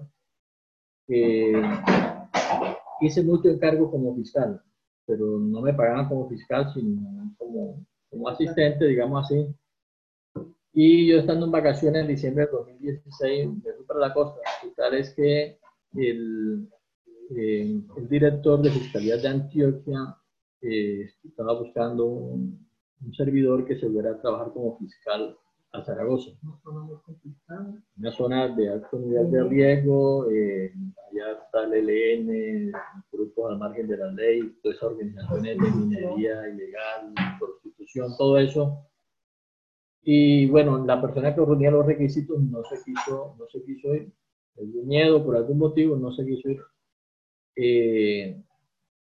hice 3.01 3.23
mucho 3.23 3.49
encargo 3.49 3.91
como 3.91 4.15
fiscal, 4.15 4.61
pero 5.05 5.39
no 5.39 5.61
me 5.61 5.73
pagaban 5.73 6.07
como 6.07 6.29
fiscal, 6.29 6.71
sino 6.73 7.33
como 7.37 7.85
como 8.09 8.29
asistente, 8.29 8.85
digamos 8.85 9.25
así. 9.25 9.47
Y 10.73 11.07
yo 11.07 11.19
estando 11.19 11.45
en 11.45 11.51
vacaciones 11.51 12.01
en 12.01 12.07
diciembre 12.07 12.45
de 12.45 12.51
2016, 12.51 13.49
me 13.63 13.73
fui 13.73 13.85
para 13.85 13.99
la 13.99 14.13
costa. 14.13 14.39
Y 14.63 14.73
tal 14.75 14.93
es 14.93 15.13
que 15.13 15.57
el, 15.95 16.69
eh, 17.35 17.81
el 17.97 18.09
director 18.09 18.61
de 18.61 18.71
Fiscalía 18.71 19.17
de 19.17 19.27
Antioquia 19.27 20.15
eh, 20.61 21.09
estaba 21.23 21.53
buscando 21.59 22.05
un, 22.05 22.67
servidor 23.15 23.65
que 23.65 23.79
se 23.79 23.89
fuera 23.89 24.11
a 24.11 24.21
trabajar 24.21 24.51
como 24.53 24.77
fiscal 24.77 25.37
a 25.71 25.83
Zaragoza. 25.83 26.31
Una 27.97 28.11
zona 28.11 28.47
de 28.55 28.69
alto 28.69 28.97
nivel 28.97 29.29
de 29.31 29.43
riesgo, 29.43 30.29
eh, 30.31 30.73
allá 31.11 31.39
está 31.43 31.63
el 31.65 31.89
ELN, 31.89 32.71
grupos 33.11 33.51
al 33.51 33.59
margen 33.59 33.87
de 33.87 33.97
la 33.97 34.11
ley, 34.11 34.57
todas 34.63 34.77
esas 34.77 34.91
organizaciones 34.91 35.57
de 35.57 35.71
minería 35.71 36.49
ilegal, 36.49 37.13
todo 38.17 38.37
eso. 38.37 38.87
Y 40.01 40.47
bueno, 40.49 40.85
la 40.85 41.01
persona 41.01 41.35
que 41.35 41.41
reunía 41.41 41.69
los 41.69 41.85
requisitos 41.85 42.41
no 42.41 42.63
se 42.63 42.81
quiso, 42.83 43.35
no 43.37 43.45
se 43.47 43.61
quiso 43.63 43.93
ir. 43.93 44.11
El 44.55 44.67
miedo, 44.85 45.23
por 45.23 45.35
algún 45.35 45.59
motivo, 45.59 45.97
no 45.97 46.11
se 46.13 46.25
quiso 46.25 46.49
ir. 46.49 46.61
Eh, 47.57 48.41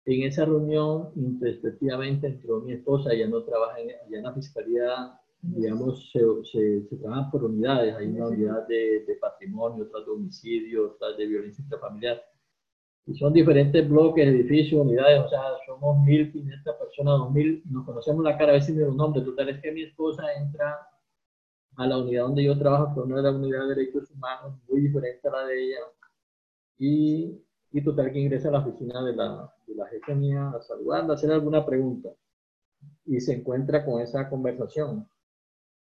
en 0.04 0.22
esa 0.22 0.44
reunión, 0.44 1.10
introspectivamente, 1.16 2.26
entró 2.26 2.60
mi 2.60 2.74
esposa, 2.74 3.12
ella 3.12 3.28
no 3.28 3.42
trabaja 3.44 3.80
en, 3.80 4.14
en 4.14 4.22
la 4.22 4.32
fiscalía, 4.34 5.18
digamos, 5.40 6.10
se, 6.12 6.20
se, 6.44 6.88
se, 6.88 6.96
trabajan 6.96 7.30
por 7.30 7.44
unidades. 7.44 7.94
Hay 7.96 8.06
una 8.08 8.28
unidad 8.28 8.66
de, 8.68 9.04
de 9.06 9.14
patrimonio, 9.16 9.84
otra 9.84 10.00
de 10.00 10.10
homicidio, 10.10 10.92
otra 10.92 11.12
de 11.16 11.26
violencia 11.26 11.62
intrafamiliar 11.62 12.22
y 13.06 13.14
son 13.16 13.32
diferentes 13.32 13.88
bloques, 13.88 14.26
edificios, 14.26 14.80
unidades, 14.80 15.20
o 15.20 15.28
sea, 15.28 15.40
somos 15.66 15.96
1.500 16.06 16.78
personas, 16.78 17.14
2.000, 17.20 17.62
nos 17.64 17.84
conocemos 17.84 18.22
la 18.22 18.38
cara, 18.38 18.52
a 18.52 18.54
veces 18.54 18.76
ni 18.76 18.80
los 18.80 18.94
nombres. 18.94 19.24
Total 19.24 19.48
es 19.48 19.60
que 19.60 19.72
mi 19.72 19.82
esposa 19.82 20.22
entra 20.34 20.86
a 21.76 21.86
la 21.86 21.98
unidad 21.98 22.24
donde 22.24 22.44
yo 22.44 22.56
trabajo, 22.56 22.94
que 22.94 23.00
es 23.00 23.06
una 23.06 23.16
de 23.16 23.22
las 23.22 23.34
unidades 23.34 23.68
de 23.68 23.74
derechos 23.74 24.10
humanos, 24.12 24.54
muy 24.68 24.82
diferente 24.82 25.26
a 25.26 25.32
la 25.32 25.46
de 25.46 25.64
ella, 25.64 25.78
y, 26.78 27.42
y 27.72 27.82
total 27.82 28.12
que 28.12 28.20
ingresa 28.20 28.48
a 28.48 28.52
la 28.52 28.58
oficina 28.60 29.02
de 29.02 29.16
la, 29.16 29.54
de 29.66 29.74
la 29.74 29.86
jefe 29.86 30.14
mía 30.14 30.50
a 30.50 30.60
saludar, 30.60 31.10
a 31.10 31.14
hacer 31.14 31.32
alguna 31.32 31.64
pregunta, 31.64 32.10
y 33.06 33.20
se 33.20 33.34
encuentra 33.34 33.84
con 33.84 34.00
esa 34.00 34.28
conversación, 34.28 35.08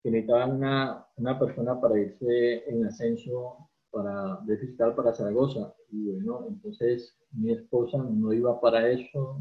que 0.03 0.11
necesitaba 0.11 0.47
una, 0.47 1.07
una 1.17 1.39
persona 1.39 1.81
para 1.81 1.99
irse 1.99 2.71
en 2.71 2.87
ascenso 2.87 3.69
para, 3.91 4.39
de 4.47 4.57
fiscal 4.57 4.95
para 4.95 5.13
Zaragoza. 5.13 5.75
Y 5.91 6.11
bueno, 6.13 6.47
entonces 6.49 7.17
mi 7.33 7.53
esposa 7.53 7.99
no 7.99 8.33
iba 8.33 8.61
para 8.61 8.89
eso. 8.89 9.39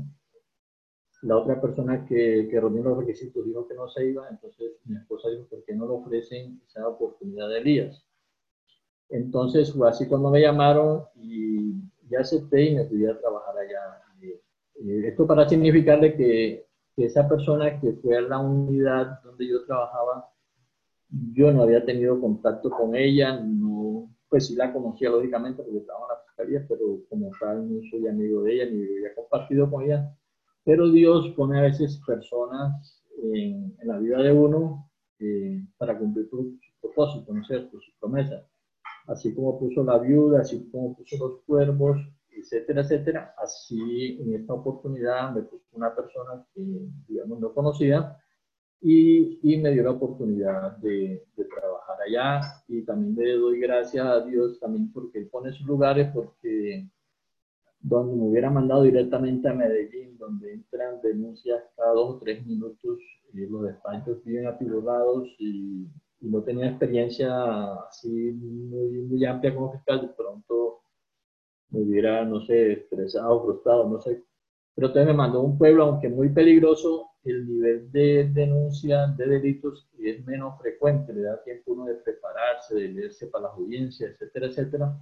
La 1.21 1.37
otra 1.37 1.61
persona 1.61 2.05
que, 2.05 2.47
que 2.49 2.59
reunió 2.59 2.83
los 2.83 2.97
requisitos 2.97 3.45
dijo 3.45 3.67
que 3.67 3.75
no 3.75 3.87
se 3.89 4.05
iba, 4.09 4.27
entonces 4.29 4.71
mi 4.85 4.97
esposa 4.97 5.29
dijo, 5.29 5.45
¿por 5.49 5.63
qué 5.65 5.75
no 5.75 5.85
le 5.85 5.93
ofrecen 5.93 6.61
esa 6.65 6.87
oportunidad 6.87 7.49
de 7.49 7.59
Elías? 7.59 8.05
Entonces 9.09 9.73
fue 9.73 9.89
así 9.89 10.07
cuando 10.07 10.29
me 10.29 10.41
llamaron 10.41 11.03
y 11.15 11.73
ya 12.09 12.19
acepté 12.21 12.63
y 12.63 12.75
me 12.75 12.85
fui 12.85 13.05
a 13.05 13.19
trabajar 13.19 13.57
allá. 13.57 13.79
esto 15.05 15.27
para 15.27 15.47
significarle 15.47 16.15
que, 16.15 16.65
que 16.95 17.05
esa 17.05 17.27
persona 17.27 17.79
que 17.79 17.93
fue 17.93 18.17
a 18.17 18.21
la 18.21 18.39
unidad 18.39 19.21
donde 19.23 19.47
yo 19.47 19.65
trabajaba, 19.65 20.29
yo 21.33 21.51
no 21.51 21.63
había 21.63 21.85
tenido 21.85 22.19
contacto 22.19 22.69
con 22.69 22.95
ella, 22.95 23.39
no, 23.39 24.09
pues 24.29 24.47
sí 24.47 24.55
la 24.55 24.71
conocía 24.71 25.09
lógicamente 25.09 25.63
porque 25.63 25.79
estaba 25.79 25.99
en 26.01 26.07
la 26.07 26.23
fiscalía, 26.25 26.65
pero 26.69 27.01
como 27.09 27.31
tal 27.39 27.67
no 27.67 27.81
soy 27.89 28.07
amigo 28.07 28.43
de 28.43 28.53
ella 28.53 28.65
ni 28.71 28.83
había 28.83 29.15
compartido 29.15 29.69
con 29.69 29.83
ella. 29.83 30.15
Pero 30.63 30.89
Dios 30.91 31.29
pone 31.35 31.59
a 31.59 31.63
veces 31.63 31.99
personas 32.05 33.03
en, 33.33 33.75
en 33.79 33.87
la 33.87 33.97
vida 33.97 34.19
de 34.19 34.31
uno 34.31 34.89
eh, 35.19 35.65
para 35.77 35.97
cumplir 35.97 36.29
su, 36.29 36.57
propósito, 36.79 37.33
¿no 37.33 37.41
es 37.41 37.47
cierto? 37.47 37.77
Su 37.81 37.91
promesa. 37.99 38.45
Así 39.09 39.33
como 39.33 39.59
puso 39.59 39.83
la 39.83 39.97
viuda, 39.97 40.41
así 40.41 40.69
como 40.71 40.95
puso 40.95 41.17
los 41.17 41.41
cuervos, 41.41 41.97
etcétera, 42.29 42.81
etcétera. 42.81 43.35
Así 43.37 44.19
en 44.21 44.35
esta 44.35 44.53
oportunidad 44.53 45.33
me 45.33 45.41
puso 45.41 45.65
una 45.73 45.95
persona 45.95 46.45
que, 46.53 46.61
digamos, 47.07 47.39
no 47.39 47.53
conocía 47.53 48.17
y, 48.81 49.39
y 49.41 49.57
me 49.57 49.71
dio 49.71 49.83
la 49.83 49.91
oportunidad 49.91 50.77
de, 50.77 51.25
trabajar 51.35 51.97
allá 52.05 52.41
y 52.67 52.83
también 52.83 53.15
le 53.15 53.33
doy 53.33 53.59
gracias 53.59 54.05
a 54.05 54.21
Dios 54.21 54.59
también 54.59 54.91
porque 54.93 55.21
pone 55.21 55.51
sus 55.51 55.65
lugares 55.65 56.09
porque 56.13 56.87
donde 57.81 58.15
me 58.15 58.29
hubiera 58.29 58.49
mandado 58.49 58.83
directamente 58.83 59.47
a 59.49 59.53
Medellín, 59.53 60.17
donde 60.17 60.53
entran 60.53 61.01
denuncias 61.01 61.63
cada 61.75 61.93
dos 61.93 62.15
o 62.15 62.19
tres 62.19 62.45
minutos, 62.45 62.99
y 63.33 63.45
los 63.45 63.63
despachos 63.63 64.23
viven 64.23 64.47
atiborrados 64.47 65.27
y, 65.39 65.87
y 66.21 66.27
no 66.27 66.43
tenía 66.43 66.67
experiencia 66.67 67.73
así 67.87 68.09
muy, 68.09 69.01
muy 69.03 69.25
amplia 69.25 69.53
como 69.55 69.71
fiscal, 69.71 70.01
de 70.01 70.07
pronto 70.09 70.81
me 71.69 71.81
hubiera, 71.81 72.25
no 72.25 72.41
sé, 72.41 72.73
estresado, 72.73 73.43
frustrado, 73.43 73.87
no 73.89 74.01
sé. 74.01 74.23
Pero 74.75 74.87
entonces 74.87 75.07
me 75.07 75.17
mandó 75.17 75.41
un 75.41 75.57
pueblo, 75.57 75.83
aunque 75.83 76.09
muy 76.09 76.29
peligroso, 76.29 77.09
el 77.23 77.47
nivel 77.47 77.91
de 77.91 78.29
denuncia 78.33 79.07
de 79.07 79.27
delitos 79.27 79.89
es 79.99 80.25
menos 80.25 80.59
frecuente, 80.59 81.13
le 81.13 81.21
da 81.21 81.43
tiempo 81.43 81.73
uno 81.73 81.85
de 81.85 81.95
prepararse, 81.95 82.75
de 82.75 82.87
leerse 82.89 83.27
para 83.27 83.45
las 83.45 83.53
audiencias, 83.53 84.11
etcétera, 84.11 84.47
etcétera. 84.47 84.97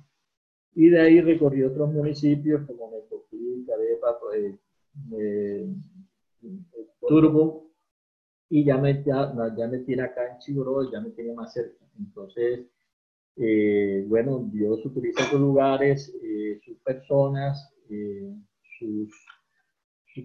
Y 0.75 0.89
de 0.89 1.01
ahí 1.01 1.21
recorrí 1.21 1.63
otros 1.63 1.91
municipios 1.91 2.65
como 2.67 2.91
Metoclí, 2.91 3.65
Carepa, 3.65 4.19
eh, 4.35 4.57
eh, 5.13 5.67
Turbo, 7.07 7.66
y 8.49 8.65
ya 8.65 8.77
me, 8.77 9.03
ya, 9.03 9.33
ya 9.57 9.67
me 9.67 9.79
tiene 9.79 10.03
acá 10.03 10.31
en 10.31 10.39
Chiboró, 10.39 10.89
ya 10.91 11.01
me 11.01 11.11
tiene 11.11 11.33
más 11.33 11.53
cerca. 11.53 11.85
Entonces, 11.99 12.67
eh, 13.35 14.03
bueno, 14.07 14.49
Dios 14.51 14.83
utiliza 14.85 15.23
sus 15.25 15.39
lugares, 15.39 16.13
eh, 16.23 16.59
sus 16.65 16.77
personas, 16.79 17.71
eh, 17.89 18.33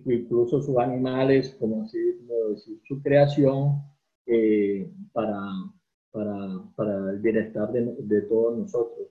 incluso 0.06 0.62
sus 0.62 0.76
animales, 0.78 1.54
como 1.58 1.82
decir, 1.82 2.80
su 2.88 3.02
creación 3.02 3.82
para, 5.12 5.37
para, 6.11 6.64
para, 6.74 7.11
el 7.11 7.18
bienestar 7.18 7.70
de, 7.72 7.94
de, 7.98 8.22
todos 8.22 8.56
nosotros. 8.56 9.08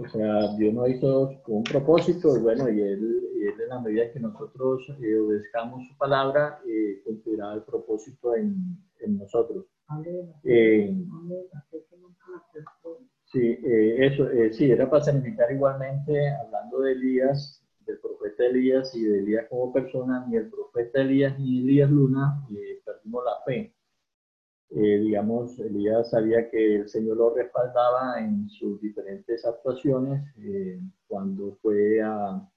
O 0.00 0.08
sea, 0.08 0.56
Dios 0.56 0.72
nos 0.72 0.88
hizo 0.88 1.40
con 1.42 1.56
un 1.56 1.64
propósito, 1.64 2.36
y 2.36 2.40
bueno, 2.40 2.68
y 2.70 2.80
Él, 2.80 3.28
él 3.42 3.60
en 3.62 3.68
la 3.68 3.80
medida 3.80 4.10
que 4.12 4.20
nosotros 4.20 4.88
obedezcamos 4.88 5.86
su 5.88 5.96
palabra, 5.96 6.60
cumplirá 7.04 7.54
el 7.54 7.62
propósito 7.62 8.34
en, 8.34 8.78
en 9.00 9.18
nosotros. 9.18 9.66
Sí, 13.32 13.38
eh, 13.38 14.06
eso, 14.06 14.28
eh, 14.30 14.52
sí, 14.52 14.70
era 14.70 14.90
para 14.90 15.04
significar 15.04 15.52
igualmente, 15.52 16.30
hablando 16.30 16.80
de 16.80 16.92
Elías, 16.92 17.64
del 17.86 17.98
profeta 18.00 18.44
Elías 18.44 18.92
y 18.94 19.04
de 19.04 19.20
Elías 19.20 19.46
como 19.48 19.72
persona, 19.72 20.26
ni 20.28 20.36
el 20.36 20.50
profeta 20.50 21.00
Elías 21.00 21.38
ni 21.38 21.60
Elías 21.60 21.90
Luna 21.90 22.44
eh, 22.50 22.80
perdimos 22.84 23.24
la 23.24 23.42
fe. 23.44 23.72
Digamos, 24.70 25.58
Elías 25.58 26.10
sabía 26.10 26.48
que 26.48 26.76
el 26.76 26.88
Señor 26.88 27.16
lo 27.16 27.34
respaldaba 27.34 28.20
en 28.20 28.48
sus 28.48 28.80
diferentes 28.80 29.44
actuaciones 29.44 30.22
cuando 31.08 31.56
fue 31.60 32.00
a, 32.00 32.48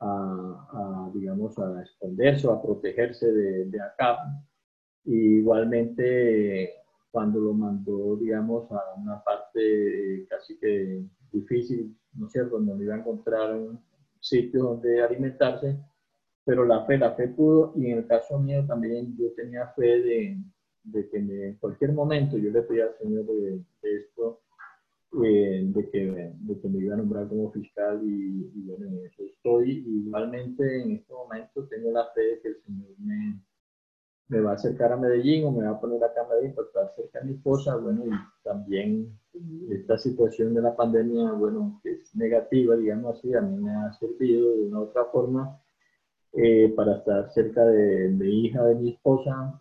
a, 0.00 1.10
digamos, 1.14 1.58
a 1.58 1.82
esconderse 1.82 2.46
o 2.46 2.52
a 2.52 2.62
protegerse 2.62 3.30
de, 3.32 3.66
de 3.66 3.80
Acab. 3.80 4.18
igualmente 5.04 6.74
cuando 7.10 7.40
lo 7.40 7.54
mandó, 7.54 8.16
digamos, 8.16 8.70
a 8.70 8.94
una 8.96 9.22
parte 9.22 10.26
casi 10.28 10.58
que 10.58 11.04
difícil, 11.32 11.96
¿no 12.14 12.26
es 12.26 12.32
cierto?, 12.32 12.58
donde 12.58 12.84
iba 12.84 12.94
a 12.94 12.98
encontrar 12.98 13.54
un 13.54 13.80
sitio 14.20 14.62
donde 14.62 15.02
alimentarse, 15.02 15.78
pero 16.44 16.64
la 16.64 16.84
fe, 16.84 16.98
la 16.98 17.14
fe 17.14 17.28
pudo, 17.28 17.72
y 17.76 17.90
en 17.90 17.98
el 17.98 18.06
caso 18.06 18.38
mío 18.38 18.64
también 18.66 19.16
yo 19.16 19.32
tenía 19.34 19.68
fe 19.68 20.00
de, 20.02 20.38
de 20.84 21.08
que 21.08 21.18
en 21.18 21.54
cualquier 21.56 21.92
momento 21.92 22.36
yo 22.38 22.50
le 22.50 22.62
pedía 22.62 22.84
al 22.84 22.98
Señor 22.98 23.26
de, 23.26 23.62
esto, 23.82 24.40
eh, 25.24 25.62
de, 25.64 25.90
que, 25.90 26.32
de 26.38 26.60
que 26.60 26.68
me 26.68 26.78
iba 26.84 26.94
a 26.94 26.98
nombrar 26.98 27.28
como 27.28 27.50
fiscal 27.52 28.00
y, 28.02 28.50
y 28.54 28.62
bueno, 28.66 28.86
en 28.86 29.06
eso 29.06 29.22
estoy. 29.24 29.84
Igualmente 29.86 30.82
en 30.82 30.92
este 30.92 31.12
momento 31.12 31.66
tengo 31.68 31.90
la 31.90 32.06
fe 32.14 32.22
de 32.22 32.40
que 32.40 32.48
el 32.48 32.62
Señor 32.62 32.90
me, 32.98 33.40
me 34.28 34.40
va 34.40 34.52
a 34.52 34.54
acercar 34.54 34.92
a 34.92 34.96
Medellín 34.96 35.44
o 35.44 35.50
me 35.50 35.64
va 35.64 35.70
a 35.70 35.80
poner 35.80 36.02
acá 36.04 36.22
a 36.22 36.28
Medellín 36.28 36.54
para 36.54 36.68
estar 36.68 36.94
cerca 36.94 37.20
de 37.20 37.24
mi 37.26 37.32
esposa, 37.32 37.76
bueno, 37.76 38.04
y 38.06 38.10
también 38.42 39.18
esta 39.70 39.98
situación 39.98 40.54
de 40.54 40.62
la 40.62 40.76
pandemia, 40.76 41.32
bueno, 41.32 41.80
que 41.82 41.92
es 41.92 42.14
negativa, 42.14 42.76
digamos 42.76 43.18
así, 43.18 43.34
a 43.34 43.40
mí 43.40 43.56
me 43.56 43.70
ha 43.70 43.92
servido 43.94 44.54
de 44.54 44.64
una 44.64 44.80
u 44.80 44.82
otra 44.82 45.04
forma 45.06 45.60
eh, 46.32 46.72
para 46.76 46.96
estar 46.96 47.30
cerca 47.32 47.64
de 47.64 48.10
mi 48.10 48.46
hija, 48.46 48.64
de 48.64 48.74
mi 48.74 48.90
esposa, 48.90 49.58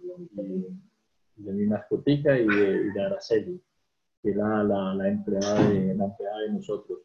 de 1.37 1.53
mi 1.53 1.65
mascotica 1.65 2.37
y 2.37 2.45
de, 2.45 2.91
de 2.91 3.01
Araceli, 3.01 3.61
que 4.21 4.29
es 4.29 4.35
la, 4.35 4.63
la, 4.63 4.93
la, 4.95 5.07
empleada 5.07 5.69
de, 5.69 5.95
la 5.95 6.05
empleada 6.05 6.39
de 6.39 6.51
nosotros. 6.51 6.99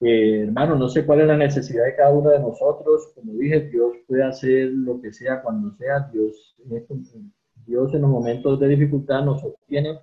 Eh, 0.00 0.42
hermano, 0.42 0.76
no 0.76 0.88
sé 0.88 1.06
cuál 1.06 1.20
es 1.20 1.26
la 1.28 1.36
necesidad 1.36 1.84
de 1.84 1.94
cada 1.94 2.12
uno 2.12 2.30
de 2.30 2.40
nosotros. 2.40 3.12
Como 3.14 3.34
dije, 3.34 3.68
Dios 3.68 3.96
puede 4.08 4.24
hacer 4.24 4.70
lo 4.70 5.00
que 5.00 5.12
sea 5.12 5.42
cuando 5.42 5.76
sea. 5.76 6.10
Dios 6.12 6.56
en, 6.68 7.32
Dios 7.66 7.94
en 7.94 8.00
los 8.02 8.10
momentos 8.10 8.58
de 8.58 8.68
dificultad 8.68 9.24
nos 9.24 9.40
sostiene 9.40 10.00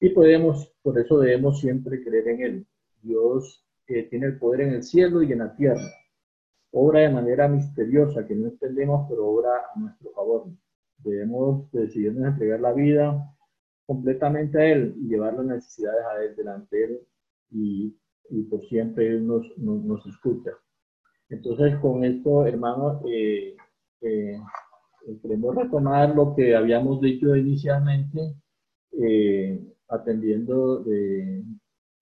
y 0.00 0.10
podemos, 0.10 0.74
por 0.82 0.98
eso 0.98 1.18
debemos 1.18 1.60
siempre 1.60 2.02
creer 2.02 2.28
en 2.28 2.42
Él. 2.42 2.66
Dios 3.02 3.64
eh, 3.86 4.02
tiene 4.10 4.26
el 4.26 4.38
poder 4.38 4.62
en 4.62 4.74
el 4.74 4.82
cielo 4.82 5.22
y 5.22 5.32
en 5.32 5.38
la 5.38 5.54
tierra. 5.56 5.88
Obra 6.72 7.00
de 7.00 7.10
manera 7.10 7.48
misteriosa 7.48 8.26
que 8.26 8.34
no 8.34 8.48
entendemos, 8.48 9.06
pero 9.08 9.26
obra 9.28 9.50
a 9.74 9.78
nuestro 9.78 10.10
favor. 10.10 10.46
Debemos 11.04 11.70
decidirnos 11.72 12.26
entregar 12.26 12.60
la 12.60 12.72
vida 12.72 13.34
completamente 13.86 14.58
a 14.58 14.72
Él 14.72 14.94
y 14.98 15.08
llevar 15.08 15.34
las 15.34 15.46
necesidades 15.46 16.04
a 16.06 16.24
Él 16.24 16.36
delante 16.36 16.76
de 16.76 16.84
Él 16.84 17.00
y 17.50 17.96
y 18.32 18.42
por 18.44 18.66
siempre 18.66 19.08
Él 19.08 19.26
nos, 19.26 19.46
nos, 19.58 20.06
escucha. 20.06 20.50
Entonces, 21.28 21.76
con 21.80 22.04
esto, 22.04 22.46
hermano, 22.46 23.02
eh, 23.06 23.56
eh, 24.00 24.40
queremos 25.22 25.54
retomar 25.54 26.14
lo 26.14 26.34
que 26.34 26.56
habíamos 26.56 27.00
dicho 27.00 27.36
inicialmente, 27.36 28.34
eh, 28.92 29.60
atendiendo 29.88 30.82
de, 30.82 31.44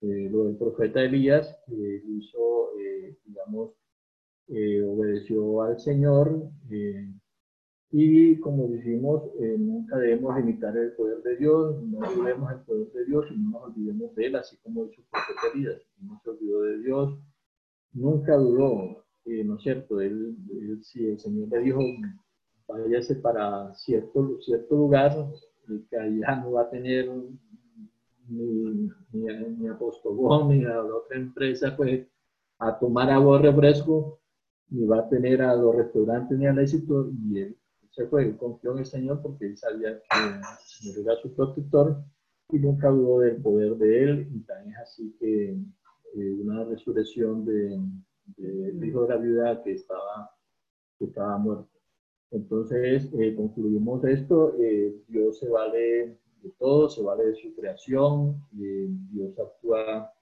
lo 0.00 0.44
del 0.44 0.56
profeta 0.56 1.02
Elías, 1.02 1.58
que 1.66 2.02
hizo, 2.06 2.70
digamos, 3.24 3.72
obedeció 4.48 5.62
al 5.62 5.78
Señor 5.78 6.50
y 7.92 8.38
como 8.38 8.68
dijimos, 8.68 9.22
eh, 9.40 9.56
nunca 9.58 9.98
debemos 9.98 10.38
imitar 10.38 10.76
el 10.76 10.92
poder 10.92 11.22
de 11.22 11.36
Dios, 11.36 11.82
no 11.82 11.98
olvidemos 11.98 12.52
el 12.52 12.60
poder 12.60 12.92
de 12.92 13.04
Dios 13.04 13.26
y 13.30 13.38
no 13.38 13.50
nos 13.50 13.62
olvidemos 13.64 14.14
de 14.14 14.26
Él, 14.26 14.36
así 14.36 14.56
como 14.58 14.86
hizo 14.86 15.02
profeta 15.10 15.40
Elías. 15.52 15.82
No 16.00 16.20
se 16.22 16.30
olvidó 16.30 16.62
de 16.62 16.78
Dios, 16.78 17.18
nunca 17.92 18.36
dudó, 18.36 19.04
eh, 19.24 19.42
¿no 19.42 19.56
es 19.56 19.62
cierto? 19.62 20.00
Él, 20.00 20.36
si 20.82 21.04
el 21.04 21.18
Señor 21.18 21.48
le 21.48 21.58
dijo, 21.58 21.80
váyase 22.68 23.16
para 23.16 23.74
cierto, 23.74 24.40
cierto 24.40 24.76
lugar, 24.76 25.12
que 25.88 25.96
allá 25.96 26.36
no 26.36 26.52
va 26.52 26.62
a 26.62 26.70
tener 26.70 27.10
ni, 28.28 28.88
ni, 29.12 29.26
ni 29.58 29.68
apostolón 29.68 30.48
ni 30.50 30.64
a 30.64 30.74
la 30.74 30.94
otra 30.94 31.18
empresa, 31.18 31.76
pues 31.76 32.06
a 32.60 32.78
tomar 32.78 33.10
agua 33.10 33.40
refresco, 33.42 34.20
ni 34.68 34.86
va 34.86 35.00
a 35.00 35.08
tener 35.08 35.42
a 35.42 35.56
los 35.56 35.74
restaurantes 35.74 36.38
ni 36.38 36.46
al 36.46 36.60
éxito, 36.60 37.10
y 37.28 37.40
él 37.40 37.56
se 37.90 38.06
fue, 38.06 38.36
confió 38.36 38.72
en 38.72 38.78
el 38.78 38.86
Señor 38.86 39.20
porque 39.22 39.46
él 39.46 39.56
sabía 39.56 39.98
que 39.98 40.88
el 40.88 41.06
era 41.06 41.16
su 41.20 41.34
protector 41.34 42.02
y 42.50 42.58
nunca 42.58 42.88
dudó 42.88 43.20
del 43.20 43.36
poder 43.42 43.76
de 43.76 44.02
él. 44.04 44.28
Y 44.32 44.40
también 44.40 44.74
es 44.74 44.78
así 44.80 45.14
que 45.18 45.50
eh, 45.50 46.32
una 46.40 46.64
resurrección 46.64 47.44
del 47.44 47.80
de, 48.36 48.86
hijo 48.86 49.02
de 49.02 49.08
la 49.08 49.16
viuda 49.16 49.62
que 49.62 49.72
estaba, 49.72 50.30
que 50.98 51.06
estaba 51.06 51.36
muerto. 51.38 51.68
Entonces, 52.30 53.10
eh, 53.18 53.34
concluimos 53.34 54.04
esto, 54.04 54.54
eh, 54.60 54.94
Dios 55.08 55.38
se 55.38 55.48
vale 55.48 56.16
de 56.42 56.50
todo, 56.58 56.88
se 56.88 57.02
vale 57.02 57.26
de 57.26 57.34
su 57.34 57.54
creación, 57.54 58.40
Dios 58.52 59.36
actúa 59.38 60.12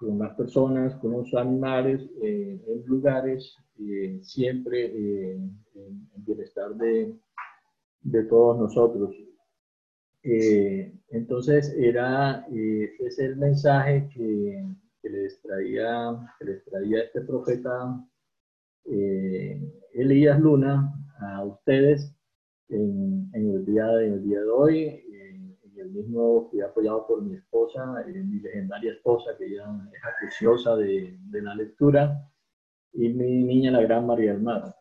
con 0.00 0.18
las 0.18 0.34
personas, 0.34 0.96
con 0.96 1.12
los 1.12 1.34
animales, 1.34 2.00
en 2.22 2.82
lugares 2.86 3.54
eh, 3.78 4.18
siempre 4.22 4.86
eh, 4.86 5.34
en, 5.74 6.24
bienestar 6.24 6.74
de, 6.74 7.14
de, 8.00 8.24
todos 8.24 8.58
nosotros. 8.58 9.14
Eh, 10.22 10.94
entonces, 11.10 11.74
era, 11.76 12.46
ese 12.50 13.06
es 13.06 13.18
el 13.18 13.36
mensaje 13.36 14.08
que, 14.14 14.66
que, 15.02 15.10
les 15.10 15.40
traía, 15.42 16.18
que 16.38 16.44
les 16.46 16.64
traía 16.64 17.02
este 17.02 17.20
profeta 17.20 18.02
Elías 19.94 20.40
Luna 20.40 20.92
a 21.20 21.44
ustedes 21.44 22.14
en, 22.68 23.30
en, 23.34 23.50
el, 23.50 23.66
día 23.66 23.86
de, 23.86 24.06
el 24.08 24.24
día 24.24 24.40
de 24.40 24.48
hoy, 24.48 25.04
el 25.80 25.90
mismo 25.90 26.48
fui 26.50 26.60
apoyado 26.60 27.06
por 27.06 27.22
mi 27.22 27.34
esposa, 27.36 28.04
mi 28.06 28.40
legendaria 28.40 28.92
esposa, 28.92 29.36
que 29.38 29.54
ya 29.54 29.64
es 29.92 30.04
acuciosa 30.04 30.76
de, 30.76 31.18
de 31.30 31.42
la 31.42 31.54
lectura, 31.54 32.30
y 32.92 33.08
mi 33.08 33.44
niña, 33.44 33.70
la 33.70 33.82
gran 33.82 34.06
María 34.06 34.32
del 34.32 34.42
Mar. 34.42 34.74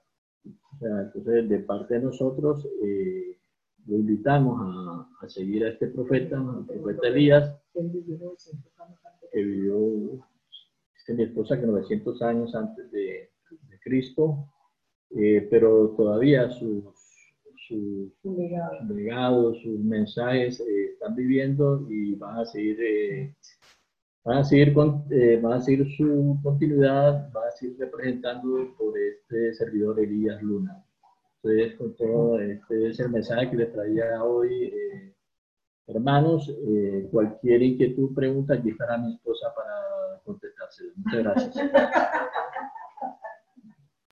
O 0.45 0.77
sea, 0.79 1.01
entonces, 1.01 1.49
de 1.49 1.59
parte 1.59 1.95
de 1.95 2.01
nosotros, 2.01 2.67
eh, 2.83 3.37
lo 3.85 3.95
invitamos 3.95 4.59
a, 4.61 5.25
a, 5.25 5.29
seguir 5.29 5.63
a 5.65 5.69
este 5.69 5.87
profeta, 5.87 6.37
al 6.37 6.65
profeta 6.65 7.07
Elías, 7.07 7.61
que 7.73 7.81
vivió, 7.81 8.33
dice 10.93 11.13
mi 11.13 11.23
esposa, 11.23 11.59
que 11.59 11.67
900 11.67 12.21
años 12.21 12.55
antes 12.55 12.91
de, 12.91 13.31
de 13.51 13.79
Cristo, 13.79 14.49
eh, 15.11 15.47
pero 15.49 15.89
todavía 15.97 16.49
sus, 16.49 16.83
sus, 17.69 18.11
legados, 18.89 19.61
sus 19.61 19.79
mensajes 19.79 20.59
eh, 20.59 20.91
están 20.93 21.15
viviendo 21.15 21.85
y 21.89 22.15
van 22.15 22.39
a 22.39 22.45
seguir, 22.45 22.77
eh, 22.81 23.35
van, 24.23 24.39
a 24.39 24.43
seguir 24.43 24.73
con, 24.73 25.05
van 25.41 25.53
a 25.53 25.61
seguir 25.61 25.87
su 25.95 26.37
continuidad, 26.43 27.31
van 27.31 27.47
a 27.47 27.51
seguir 27.51 27.77
representando 27.79 28.73
por 28.77 28.97
este 28.97 29.53
servidor 29.53 29.99
Elías 29.99 30.41
Luna. 30.41 30.83
Entonces, 31.41 31.77
con 31.77 31.95
todo, 31.95 32.39
este 32.39 32.89
es 32.89 32.99
el 32.99 33.11
mensaje 33.11 33.49
que 33.51 33.57
les 33.57 33.71
traía 33.71 34.23
hoy. 34.23 34.73
hermanos, 35.87 36.53
cualquier 37.11 37.61
inquietud, 37.61 38.13
pregunta, 38.13 38.55
aquí 38.55 38.69
estará 38.69 38.97
mi 38.97 39.13
esposa 39.13 39.53
para 39.55 40.21
contestárselo. 40.25 40.91
Muchas 40.97 41.23
gracias. 41.23 41.55